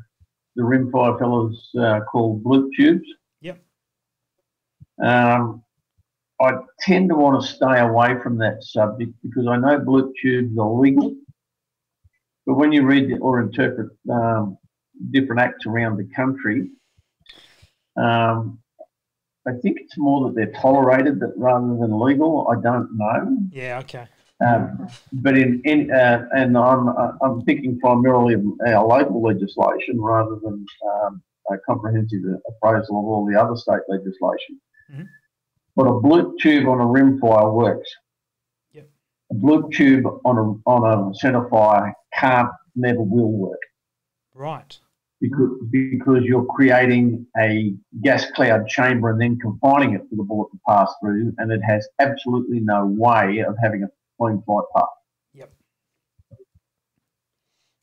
[0.55, 3.07] the rimfire fellows uh, call bloop tubes.
[3.41, 3.61] Yep.
[5.03, 5.63] Um,
[6.41, 6.51] I
[6.81, 10.71] tend to want to stay away from that subject because I know bloop tubes are
[10.71, 11.15] legal,
[12.45, 14.57] but when you read or interpret um,
[15.11, 16.69] different acts around the country,
[17.97, 18.59] um,
[19.47, 22.47] I think it's more that they're tolerated that rather than legal.
[22.49, 23.37] I don't know.
[23.51, 23.79] Yeah.
[23.79, 24.07] Okay.
[24.45, 29.99] Um, but in, in uh, and I'm uh, I'm thinking primarily of our local legislation
[29.99, 31.21] rather than um,
[31.51, 34.61] a comprehensive appraisal of all the other state legislation.
[34.91, 35.03] Mm-hmm.
[35.75, 37.89] But a bloop tube on a rimfire works.
[38.73, 38.89] Yep.
[39.31, 43.59] A bloop tube on a on a centre fire can't never will work.
[44.33, 44.77] Right.
[45.21, 50.49] Because, because you're creating a gas cloud chamber and then confining it for the bullet
[50.51, 54.85] to pass through, and it has absolutely no way of having a clean flight path.
[55.33, 55.51] Yep.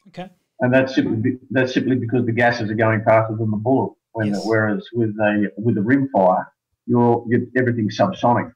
[0.09, 0.31] Okay.
[0.61, 3.93] And that's simply that's simply because the gases are going faster than the bullet.
[4.13, 4.43] When yes.
[4.47, 6.47] whereas with a with a rimfire,
[6.87, 8.51] you're, you're everything's subsonic.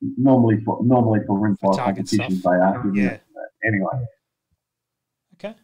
[0.00, 2.52] Normally for normally for rimfire competitions stuff.
[2.52, 2.92] they are.
[2.94, 3.18] Yeah.
[3.64, 4.06] Anyway.
[5.34, 5.54] Okay.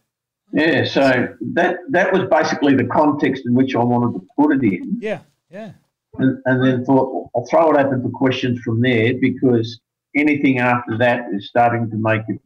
[0.51, 4.63] Yeah, so that that was basically the context in which I wanted to put it
[4.63, 4.97] in.
[4.99, 5.71] Yeah, yeah.
[6.17, 9.79] And, and then thought I'll throw it open for questions from there because
[10.15, 12.39] anything after that is starting to make it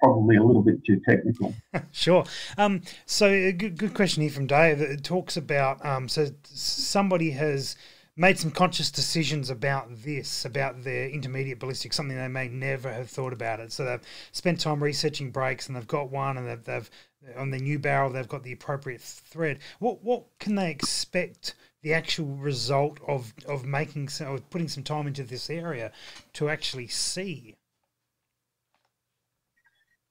[0.00, 1.54] probably a little bit too technical.
[1.90, 2.24] sure.
[2.58, 4.80] Um, so a good, good question here from Dave.
[4.80, 7.76] It talks about um, so somebody has
[8.16, 13.08] made some conscious decisions about this, about their intermediate ballistic, something they may never have
[13.08, 13.72] thought about it.
[13.72, 14.02] So they've
[14.32, 16.90] spent time researching brakes and they've got one, and they've, they've
[17.36, 19.58] on their new barrel they've got the appropriate thread.
[19.78, 21.54] What what can they expect?
[21.82, 25.92] The actual result of of making some, or putting some time into this area
[26.34, 27.56] to actually see?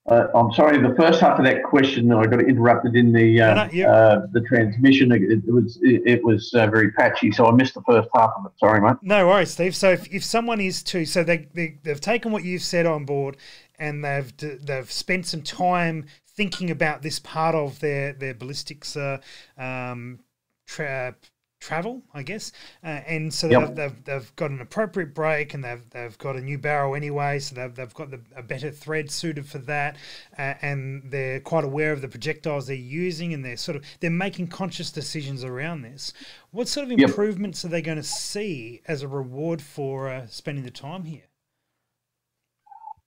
[0.06, 3.54] Uh, I'm sorry, the first half of that question I got interrupted in the uh,
[3.54, 5.12] no, no, uh, the transmission.
[5.12, 8.30] It, it was it, it was uh, very patchy, so I missed the first half
[8.38, 8.52] of it.
[8.58, 8.96] Sorry, mate.
[9.02, 9.76] No worries, Steve.
[9.76, 13.04] So if, if someone is to, so they, they they've taken what you've said on
[13.04, 13.36] board,
[13.78, 19.18] and they've they've spent some time thinking about this part of their their ballistics uh,
[19.58, 20.18] um,
[20.66, 21.14] tra-
[21.60, 22.52] travel, I guess.
[22.82, 23.68] Uh, and so yep.
[23.68, 27.38] they've, they've, they've, got an appropriate brake and they've, they've got a new barrel anyway,
[27.38, 29.96] so they've, they've got the, a better thread suited for that.
[30.38, 34.10] Uh, and they're quite aware of the projectiles they're using and they're sort of they're
[34.10, 36.12] making conscious decisions around this.
[36.50, 37.68] What sort of improvements yep.
[37.68, 41.29] are they going to see as a reward for uh, spending the time here?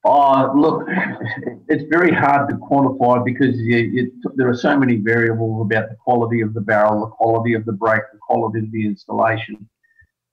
[0.05, 0.85] Oh, look,
[1.69, 5.95] it's very hard to quantify because you, you, there are so many variables about the
[5.95, 9.69] quality of the barrel, the quality of the brake, the quality of the installation.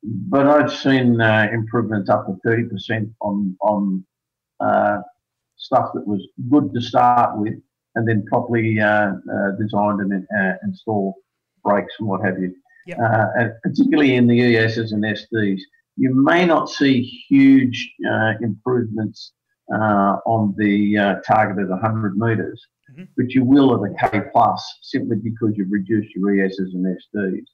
[0.02, 4.04] But I've seen uh, improvements up to 30% on, on
[4.58, 5.02] uh,
[5.56, 7.54] stuff that was good to start with
[7.96, 11.14] and then properly uh, uh designed and uh, installed
[11.64, 12.54] brakes and what have you.
[12.86, 12.98] Yep.
[12.98, 15.60] Uh, and particularly in the ESs and SDs,
[15.96, 17.92] you may not see huge
[18.40, 19.32] improvements
[19.74, 22.60] uh, on the uh, target at 100 metres,
[22.90, 23.04] mm-hmm.
[23.16, 27.44] but you will at a K plus simply because you've reduced your ESs and SDs.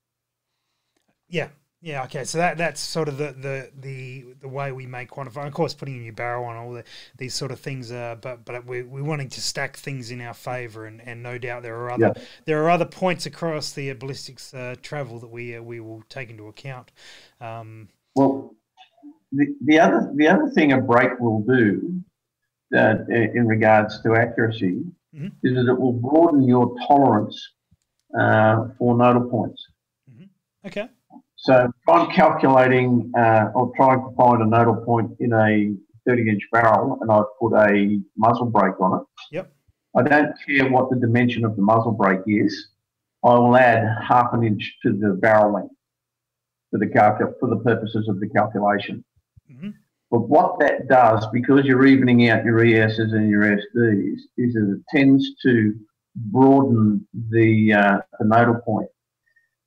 [1.29, 1.49] Yeah,
[1.83, 2.25] Yeah, okay.
[2.25, 5.47] So that that's sort of the the the, the way we make quantify.
[5.47, 6.85] Of course, putting a new barrel on all the,
[7.17, 7.93] these sort of things.
[7.93, 11.39] Uh, but but we're, we're wanting to stack things in our favour, and, and no
[11.39, 12.23] doubt there are other yeah.
[12.45, 16.29] there are other points across the ballistics uh, travel that we uh, we will take
[16.29, 16.91] into account.
[17.41, 18.56] Um, well,
[19.33, 22.01] the, the other the other thing a brake will do
[22.77, 24.83] uh, in regards to accuracy
[25.15, 25.29] mm-hmm.
[25.43, 27.37] is that it will broaden your tolerance
[28.19, 29.65] uh, for nodal points.
[30.11, 30.67] Mm-hmm.
[30.67, 30.89] Okay.
[31.37, 35.75] So if I'm calculating uh, or trying to find a nodal point in a
[36.07, 39.07] 30 inch barrel and I put a muzzle brake on it.
[39.33, 39.53] Yep.
[39.97, 42.69] I don't care what the dimension of the muzzle brake is.
[43.25, 45.75] I will add half an inch to the barrel length
[46.71, 49.05] for the calcul- for the purposes of the calculation.
[49.51, 49.71] Mm-hmm.
[50.11, 54.77] But what that does, because you're evening out your ESs and your SDs, is that
[54.79, 55.75] it tends to
[56.15, 58.89] broaden the, uh, the nodal point.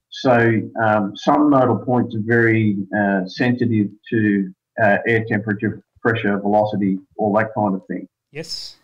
[0.10, 7.00] So um, some nodal points are very uh, sensitive to uh, air temperature, pressure, velocity,
[7.18, 8.08] all that kind of thing.
[8.32, 8.78] Yes.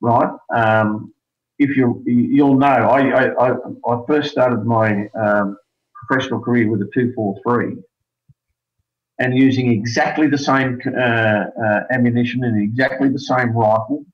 [0.00, 0.30] Right.
[0.54, 1.12] Um,
[1.58, 5.58] if you you'll know, I, I, I first started my um,
[5.94, 7.76] professional career with a two four three,
[9.20, 14.04] and using exactly the same uh, uh, ammunition and exactly the same rifle.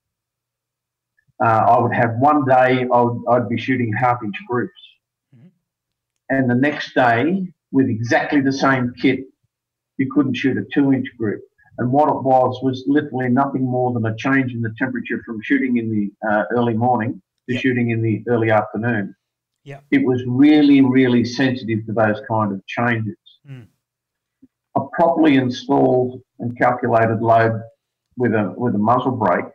[1.42, 4.72] Uh, I would have one day I would, I'd be shooting half inch groups
[6.28, 9.20] and the next day with exactly the same kit,
[9.96, 11.42] you couldn't shoot a two inch group.
[11.78, 15.40] And what it was was literally nothing more than a change in the temperature from
[15.42, 17.62] shooting in the uh, early morning to yep.
[17.62, 19.14] shooting in the early afternoon.
[19.64, 19.80] Yeah.
[19.90, 23.16] It was really, really sensitive to those kind of changes.
[24.76, 27.62] A properly installed and calculated load
[28.16, 29.46] with a with a muzzle brake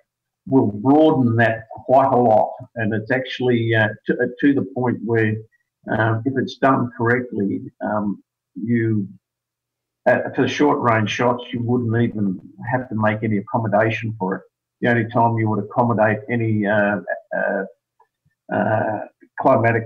[0.47, 4.97] will broaden that quite a lot, and it's actually uh, to, uh, to the point
[5.05, 5.35] where
[5.91, 8.23] um, if it's done correctly, um,
[8.55, 9.07] you
[10.07, 12.39] uh, for short range shots, you wouldn't even
[12.71, 14.41] have to make any accommodation for it.
[14.81, 17.01] The only time you would accommodate any uh,
[18.51, 18.99] uh,
[19.39, 19.83] climatic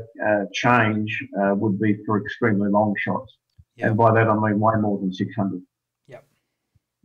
[0.54, 3.36] change would be for extremely long shots.
[3.78, 3.88] Yep.
[3.88, 5.62] And by that I mean way more than 600.
[6.08, 6.26] Yep.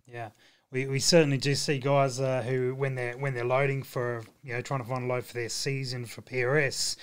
[0.06, 0.30] Yeah.
[0.70, 4.60] We, we certainly do see guys who, when they're when they're loading for you know
[4.60, 6.96] trying to find a load for their season for PRS,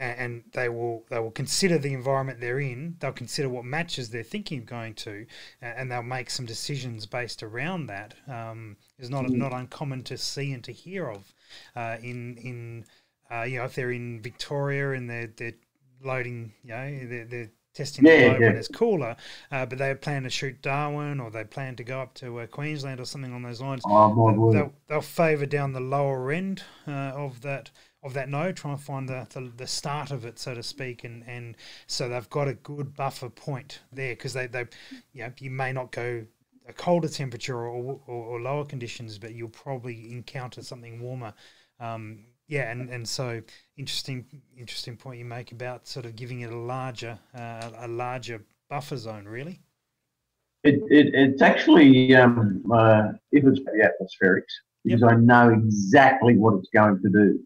[0.00, 2.96] and they will they will consider the environment they're in.
[2.98, 5.26] They'll consider what matches they're thinking of going to,
[5.60, 8.14] and they'll make some decisions based around that.
[8.26, 9.34] Um, it's not mm.
[9.34, 11.34] not uncommon to see and to hear of
[11.76, 12.84] uh, in in
[13.30, 15.58] uh, you know if they're in Victoria and they're they're
[16.02, 18.46] loading you know they're, they're testing yeah, the load yeah.
[18.48, 19.16] when it's cooler,
[19.52, 22.46] uh, but they plan to shoot Darwin or they plan to go up to uh,
[22.46, 23.82] Queensland or something on those lines.
[23.86, 27.70] Oh, they'll, they'll favour down the lower end uh, of that
[28.02, 31.04] of that node, try and find the, the, the, start of it, so to speak,
[31.04, 31.54] and, and
[31.86, 34.66] so they've got a good buffer point there because they, they
[35.12, 36.24] you know, you may not go
[36.66, 41.34] a colder temperature or, or, or lower conditions, but you'll probably encounter something warmer.
[41.78, 43.40] Um, yeah, and, and so
[43.76, 44.26] interesting
[44.58, 48.96] interesting point you make about sort of giving it a larger uh, a larger buffer
[48.96, 49.60] zone, really.
[50.64, 54.52] It, it it's actually um, uh, if it's the atmospherics
[54.84, 55.12] because yep.
[55.12, 57.40] I know exactly what it's going to do.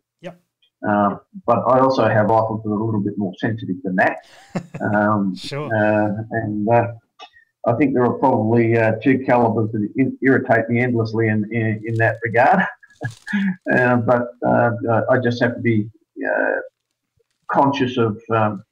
[0.86, 4.18] Um, but I also have rifles that are a little bit more sensitive than that.
[4.80, 5.74] Um, sure.
[5.74, 6.88] Uh, and uh,
[7.66, 11.94] I think there are probably uh, two calibers that irritate me endlessly in, in, in
[11.96, 12.64] that regard.
[13.72, 14.70] Uh, but uh,
[15.10, 15.88] I just have to be
[16.26, 16.60] uh,
[17.50, 18.62] conscious of um,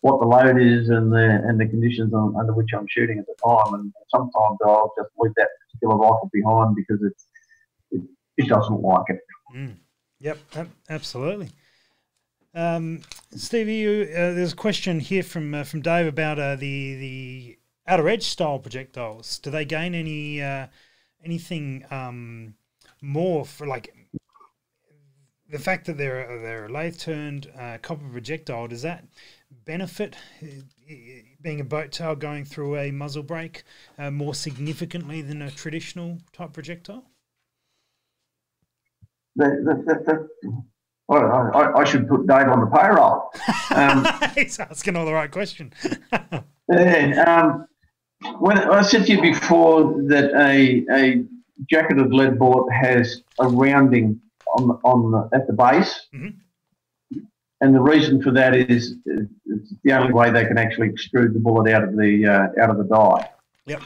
[0.00, 3.26] what the load is and the and the conditions on, under which I'm shooting at
[3.26, 3.74] the time.
[3.74, 7.26] And sometimes I'll just leave that particular rifle behind because it's,
[7.90, 8.02] it,
[8.36, 9.20] it doesn't like it.
[9.54, 9.76] Mm.
[10.20, 10.38] Yep,
[10.88, 11.50] absolutely.
[12.54, 13.02] Um,
[13.34, 17.58] Stevie, you, uh, there's a question here from uh, from Dave about uh, the the
[17.86, 19.38] outer edge style projectiles.
[19.38, 20.68] Do they gain any uh,
[21.24, 22.54] anything um,
[23.04, 23.94] more for like
[25.50, 28.68] the fact that they're they're a lathe turned uh, copper projectile?
[28.68, 29.04] Does that
[29.64, 30.46] benefit uh,
[31.40, 33.64] being a boat tail going through a muzzle brake
[33.98, 37.04] more significantly than a traditional type projectile?
[39.36, 40.62] the, the, the,
[41.08, 43.30] well, I, I, should put Dave on the payroll.
[43.74, 45.72] Um, He's asking all the right question.
[46.70, 47.66] yeah, um,
[48.38, 51.24] when I said to you before that a, a
[51.70, 54.20] jacketed lead bullet has a rounding
[54.56, 57.18] on on the, at the base, mm-hmm.
[57.60, 61.40] and the reason for that is it's the only way they can actually extrude the
[61.40, 63.30] bullet out of the uh, out of the die.
[63.66, 63.82] Yep.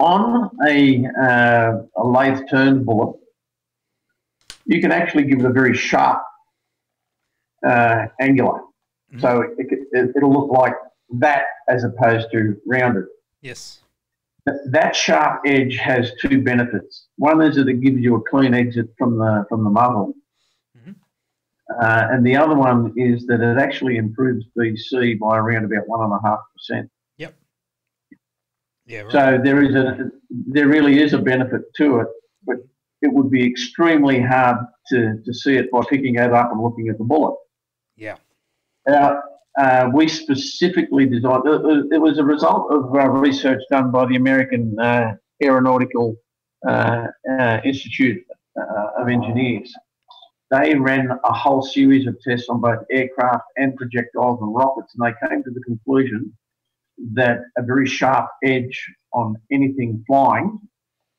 [0.00, 3.20] On a, uh, a lathe turned bullet,
[4.64, 6.22] you can actually give it a very sharp
[7.66, 8.60] uh, angular.
[9.12, 9.20] Mm-hmm.
[9.20, 10.74] So it, it, look like
[11.18, 13.04] that as opposed to rounded.
[13.42, 13.80] Yes.
[14.46, 17.08] That sharp edge has two benefits.
[17.16, 20.14] One is that it gives you a clean exit from the from the muzzle,
[20.76, 20.92] mm-hmm.
[21.80, 26.00] uh, and the other one is that it actually improves BC by around about one
[26.00, 26.90] and a half percent.
[27.18, 27.34] Yep.
[28.86, 29.00] Yeah.
[29.02, 29.12] Right.
[29.12, 32.08] So there is a there really is a benefit to it,
[32.46, 32.56] but
[33.02, 36.88] it would be extremely hard to, to see it by picking it up and looking
[36.88, 37.36] at the bullet.
[37.96, 38.16] Yeah.
[38.90, 39.20] Uh,
[39.60, 44.74] uh, we specifically designed it, was a result of uh, research done by the American
[44.80, 46.16] uh, Aeronautical
[46.66, 48.24] uh, uh, Institute
[48.98, 49.70] of Engineers.
[50.50, 55.06] They ran a whole series of tests on both aircraft and projectiles and rockets, and
[55.06, 56.32] they came to the conclusion
[57.12, 58.78] that a very sharp edge
[59.12, 60.58] on anything flying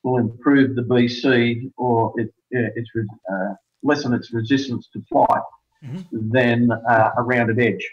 [0.02, 2.90] will improve the BC or it, its
[3.32, 5.42] uh, lessen its resistance to flight
[5.84, 6.30] mm-hmm.
[6.30, 7.86] than uh, a rounded edge.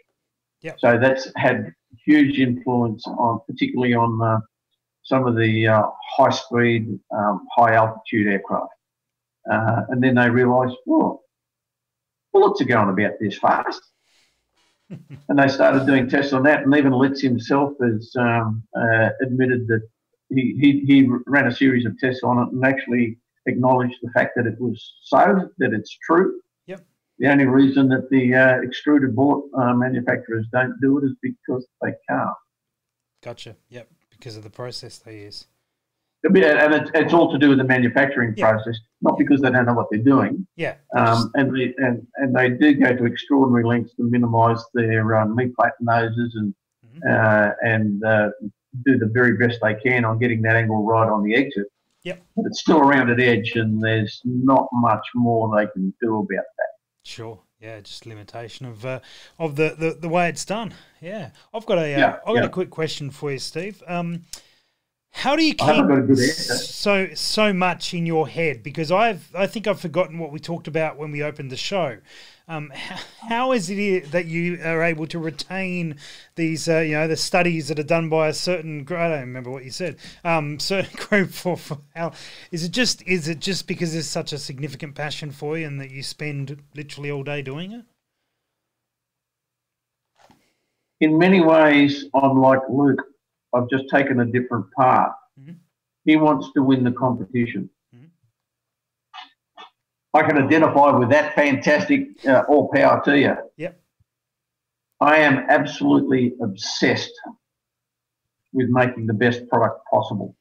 [0.62, 0.80] Yep.
[0.80, 1.74] So that's had
[2.06, 4.40] huge influence on, particularly on uh,
[5.04, 5.84] some of the uh,
[6.18, 8.74] high speed, um, high altitude aircraft.
[9.50, 11.22] Uh, and then they realised, oh,
[12.34, 13.82] bullets are going about this fast.
[14.90, 16.64] and they started doing tests on that.
[16.64, 19.88] And even Litz himself has um, uh, admitted that
[20.30, 24.34] he, he, he ran a series of tests on it and actually acknowledged the fact
[24.36, 26.40] that it was so, that it's true.
[27.20, 31.68] The only reason that the uh, extruded bullet uh, manufacturers don't do it is because
[31.82, 32.30] they can't.
[33.24, 33.56] Gotcha.
[33.70, 33.90] Yep.
[34.10, 35.46] Because of the process they use.
[36.24, 39.66] Yeah, and it's, it's all to do with the manufacturing process, not because they don't
[39.66, 40.46] know what they're doing.
[40.58, 40.76] Yeah.
[40.98, 45.38] Um, and, they, and and they do go to extraordinary lengths to minimise their um,
[45.38, 46.54] meplat noses and
[46.86, 47.10] mm-hmm.
[47.10, 48.30] uh, and uh,
[48.86, 51.68] do the very best they can on getting that angle right on the exit.
[52.04, 52.22] Yep.
[52.36, 56.46] But it's still a rounded edge, and there's not much more they can do about
[56.58, 56.70] that.
[57.04, 57.40] Sure.
[57.62, 59.02] Yeah, just limitation of uh,
[59.38, 60.74] of the, the, the way it's done.
[61.02, 62.46] Yeah, I've got a uh, yeah, I've got yeah.
[62.46, 63.84] a quick question for you, Steve.
[63.86, 64.22] Um,
[65.12, 68.64] how do you keep so so much in your head?
[68.64, 71.98] Because I've I think I've forgotten what we talked about when we opened the show.
[72.50, 75.98] Um, how, how is it that you are able to retain
[76.34, 79.52] these, uh, you know, the studies that are done by a certain, I don't remember
[79.52, 82.12] what you said, um, certain group for, for how,
[82.52, 85.80] is it just, is it just because there's such a significant passion for you and
[85.80, 87.86] that you spend literally all day doing it?
[91.02, 93.04] In many ways, I'm like Luke.
[93.54, 95.12] I've just taken a different path.
[95.40, 95.54] Mm-hmm.
[96.06, 97.70] He wants to win the competition.
[100.14, 101.36] I can identify with that.
[101.36, 102.26] Fantastic.
[102.26, 103.36] Uh, all power to you.
[103.58, 103.80] Yep.
[105.02, 107.14] I am absolutely obsessed
[108.52, 110.36] with making the best product possible.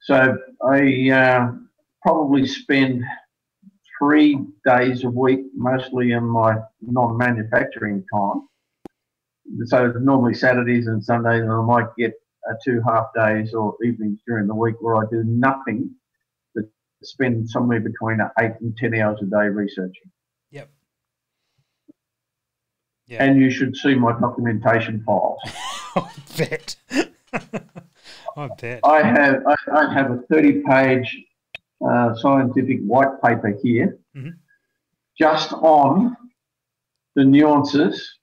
[0.00, 1.52] So I uh,
[2.02, 3.04] probably spend
[3.98, 8.48] three days a week, mostly in my non-manufacturing time.
[9.66, 12.14] So normally Saturdays and Sundays, and I might get
[12.48, 15.90] uh, two half days or evenings during the week where I do nothing
[17.02, 20.10] spend somewhere between eight and 10 hours a day researching.
[20.50, 20.70] Yep.
[23.06, 23.24] Yeah.
[23.24, 25.38] And you should see my documentation files.
[25.96, 26.76] I bet.
[28.36, 28.80] I bet.
[28.84, 29.42] I have
[29.72, 31.24] I, have a 30 page
[31.88, 34.30] uh, scientific white paper here mm-hmm.
[35.18, 36.16] just on
[37.14, 38.18] the nuances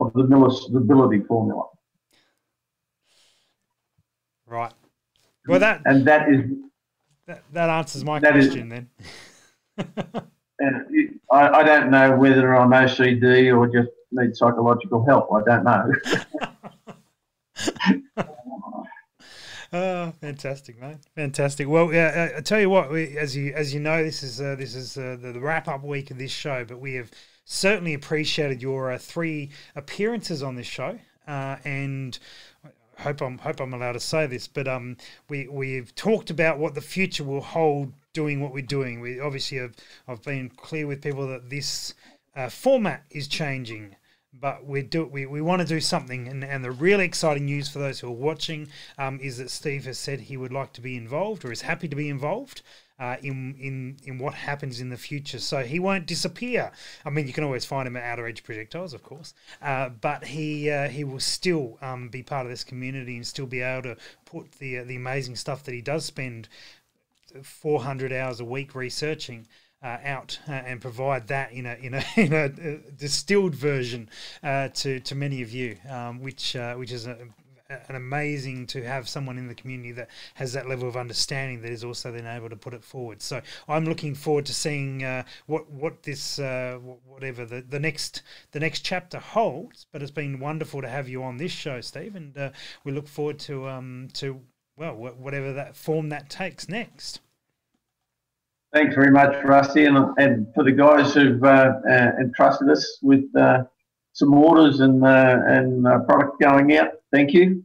[0.00, 1.64] of the Miller stability formula.
[4.46, 4.72] Right.
[5.46, 6.42] Well, that and that is
[7.26, 8.84] that, that answers my that question is,
[9.76, 10.24] then.
[10.58, 15.28] and I, I don't know whether I'm OCD or just need psychological help.
[15.32, 15.92] I don't know.
[19.74, 20.98] Oh, fantastic, mate!
[21.16, 21.66] Fantastic.
[21.66, 24.54] Well, yeah, I tell you what, we, as you as you know, this is uh,
[24.54, 27.10] this is uh, the, the, wrap up week of this show, but we have
[27.46, 32.18] certainly appreciated your uh, three appearances on this show, uh, and
[32.98, 34.96] hope I'm hope I'm allowed to say this, but um,
[35.28, 39.00] we we've talked about what the future will hold doing what we're doing.
[39.00, 39.74] We obviously have
[40.06, 41.94] I've been clear with people that this
[42.36, 43.96] uh, format is changing,
[44.32, 46.28] but we do we, we want to do something.
[46.28, 48.68] And, and the really exciting news for those who are watching
[48.98, 51.88] um, is that Steve has said he would like to be involved or is happy
[51.88, 52.62] to be involved
[52.98, 55.38] uh, in in in what happens in the future.
[55.38, 56.72] So he won't disappear.
[57.04, 60.24] I mean, you can always find him at Outer Edge Projectiles, of course, uh, but
[60.24, 63.82] he uh, he will still um, be part of this community and still be able
[63.82, 66.48] to put the uh, the amazing stuff that he does spend
[67.42, 69.46] 400 hours a week researching.
[69.84, 72.48] Uh, out uh, and provide that in a in a, in a,
[72.92, 74.08] distilled version
[74.44, 77.18] uh, to to many of you, um, which uh, which is a,
[77.88, 81.70] an amazing to have someone in the community that has that level of understanding that
[81.70, 83.22] is also then able to put it forward.
[83.22, 88.22] So I'm looking forward to seeing uh, what what this uh, whatever the, the next
[88.52, 89.86] the next chapter holds.
[89.92, 92.50] But it's been wonderful to have you on this show, Steve, and uh,
[92.84, 94.40] we look forward to um to
[94.76, 97.20] well whatever that form that takes next.
[98.72, 103.24] Thanks very much, Rusty, and, and for the guys who've uh, uh, entrusted us with
[103.36, 103.64] uh,
[104.14, 107.01] some orders and and product going out.
[107.12, 107.62] Thank you,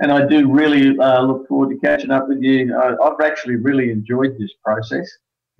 [0.00, 2.76] and I do really uh, look forward to catching up with you.
[2.76, 5.10] I've actually really enjoyed this process,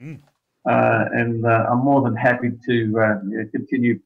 [0.00, 0.20] mm.
[0.66, 3.98] and I'm more than happy to continue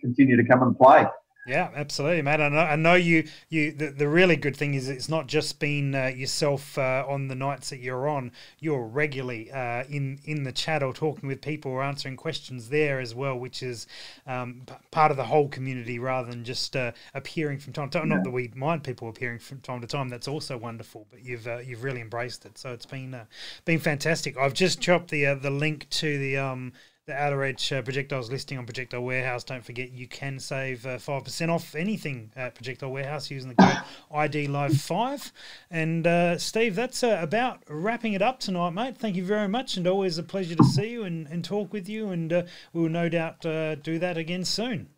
[0.00, 1.06] continue to come and play.
[1.44, 2.40] Yeah, absolutely, Matt.
[2.40, 3.26] I know, I know you.
[3.48, 7.26] You the, the really good thing is it's not just been uh, yourself uh, on
[7.26, 8.30] the nights that you're on.
[8.60, 13.00] You're regularly uh, in in the chat or talking with people or answering questions there
[13.00, 13.88] as well, which is
[14.24, 17.98] um, p- part of the whole community rather than just uh, appearing from time to
[17.98, 18.08] time.
[18.08, 18.14] Yeah.
[18.18, 20.08] Not that we mind people appearing from time to time.
[20.10, 22.56] That's also wonderful, but you've uh, you've really embraced it.
[22.56, 23.24] So it's been uh,
[23.64, 24.36] been fantastic.
[24.38, 26.72] I've just chopped the the link to the um,
[27.06, 29.42] the Outer Edge uh, projectiles listing on Projectile Warehouse.
[29.42, 33.48] Don't forget you can save uh, five uh, percent off anything at Projectile Warehouse using
[33.48, 33.82] the code
[34.14, 35.32] ID Live Five.
[35.70, 38.96] And uh, Steve, that's uh, about wrapping it up tonight, mate.
[38.96, 41.88] Thank you very much, and always a pleasure to see you and, and talk with
[41.88, 42.10] you.
[42.10, 42.42] And uh,
[42.72, 44.88] we will no doubt do that again soon.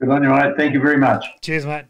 [0.00, 0.56] Good on you, mate.
[0.56, 1.26] Thank you very much.
[1.42, 1.89] Cheers, mate.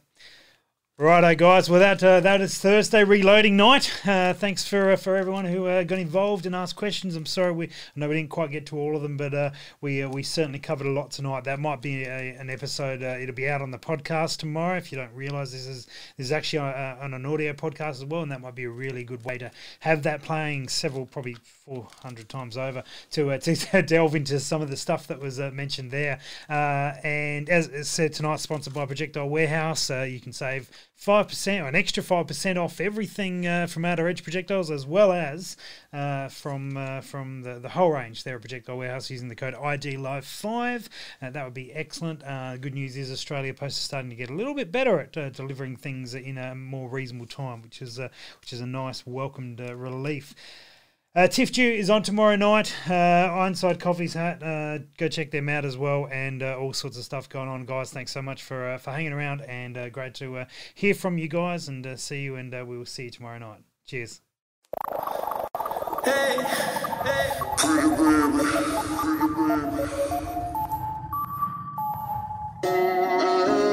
[1.01, 1.71] Righto, guys.
[1.71, 3.91] Well, that uh, that is Thursday reloading night.
[4.07, 7.17] Uh, thanks for uh, for everyone who uh, got involved and asked questions.
[7.17, 9.51] I'm sorry we I know we didn't quite get to all of them, but uh,
[9.81, 11.45] we uh, we certainly covered a lot tonight.
[11.45, 13.01] That might be a, an episode.
[13.01, 14.77] it'll be out on the podcast tomorrow.
[14.77, 15.87] If you don't realise this is
[16.19, 19.03] this is actually on an audio podcast as well, and that might be a really
[19.03, 24.39] good way to have that playing several probably 400 times over to to delve into
[24.39, 26.21] some of the stuff that was mentioned there.
[26.51, 30.71] and as said tonight, sponsored by Projectile Warehouse, you can save
[31.01, 34.85] five percent or an extra five percent off everything uh, from Outer Edge projectiles, as
[34.87, 35.57] well as
[35.95, 39.55] uh, from uh, from the, the whole range there at Projectile Warehouse using the code
[39.55, 40.91] ID Live Five.
[41.23, 42.23] Uh, that would be excellent.
[42.23, 45.17] Uh, good news is Australia Post is starting to get a little bit better at
[45.17, 49.59] uh, delivering things in a more reasonable time, which is which is a nice welcomed
[49.59, 50.35] relief.
[51.13, 52.73] Uh, TIFF is on tomorrow night.
[52.89, 54.41] Uh, Ironside Coffee's hat.
[54.45, 57.65] Uh, go check them out as well, and uh, all sorts of stuff going on,
[57.65, 57.91] guys.
[57.93, 60.45] Thanks so much for uh, for hanging around, and uh, great to uh,
[60.77, 63.63] hear from you guys, and see you, and we will see you tomorrow night.
[63.87, 64.21] Cheers.
[66.05, 66.37] Hey,
[67.05, 67.31] hey.
[67.57, 68.45] Pretty baby,
[69.01, 69.35] pretty
[73.51, 73.70] baby.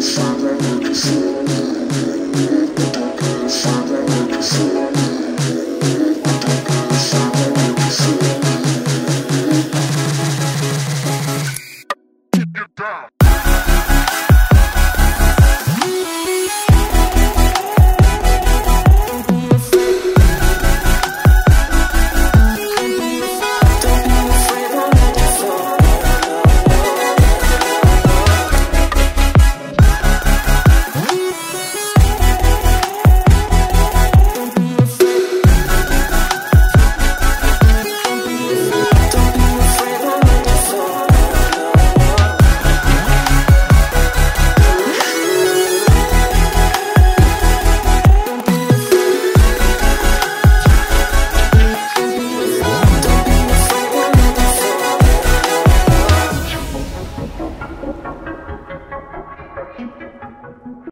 [0.00, 0.48] Father,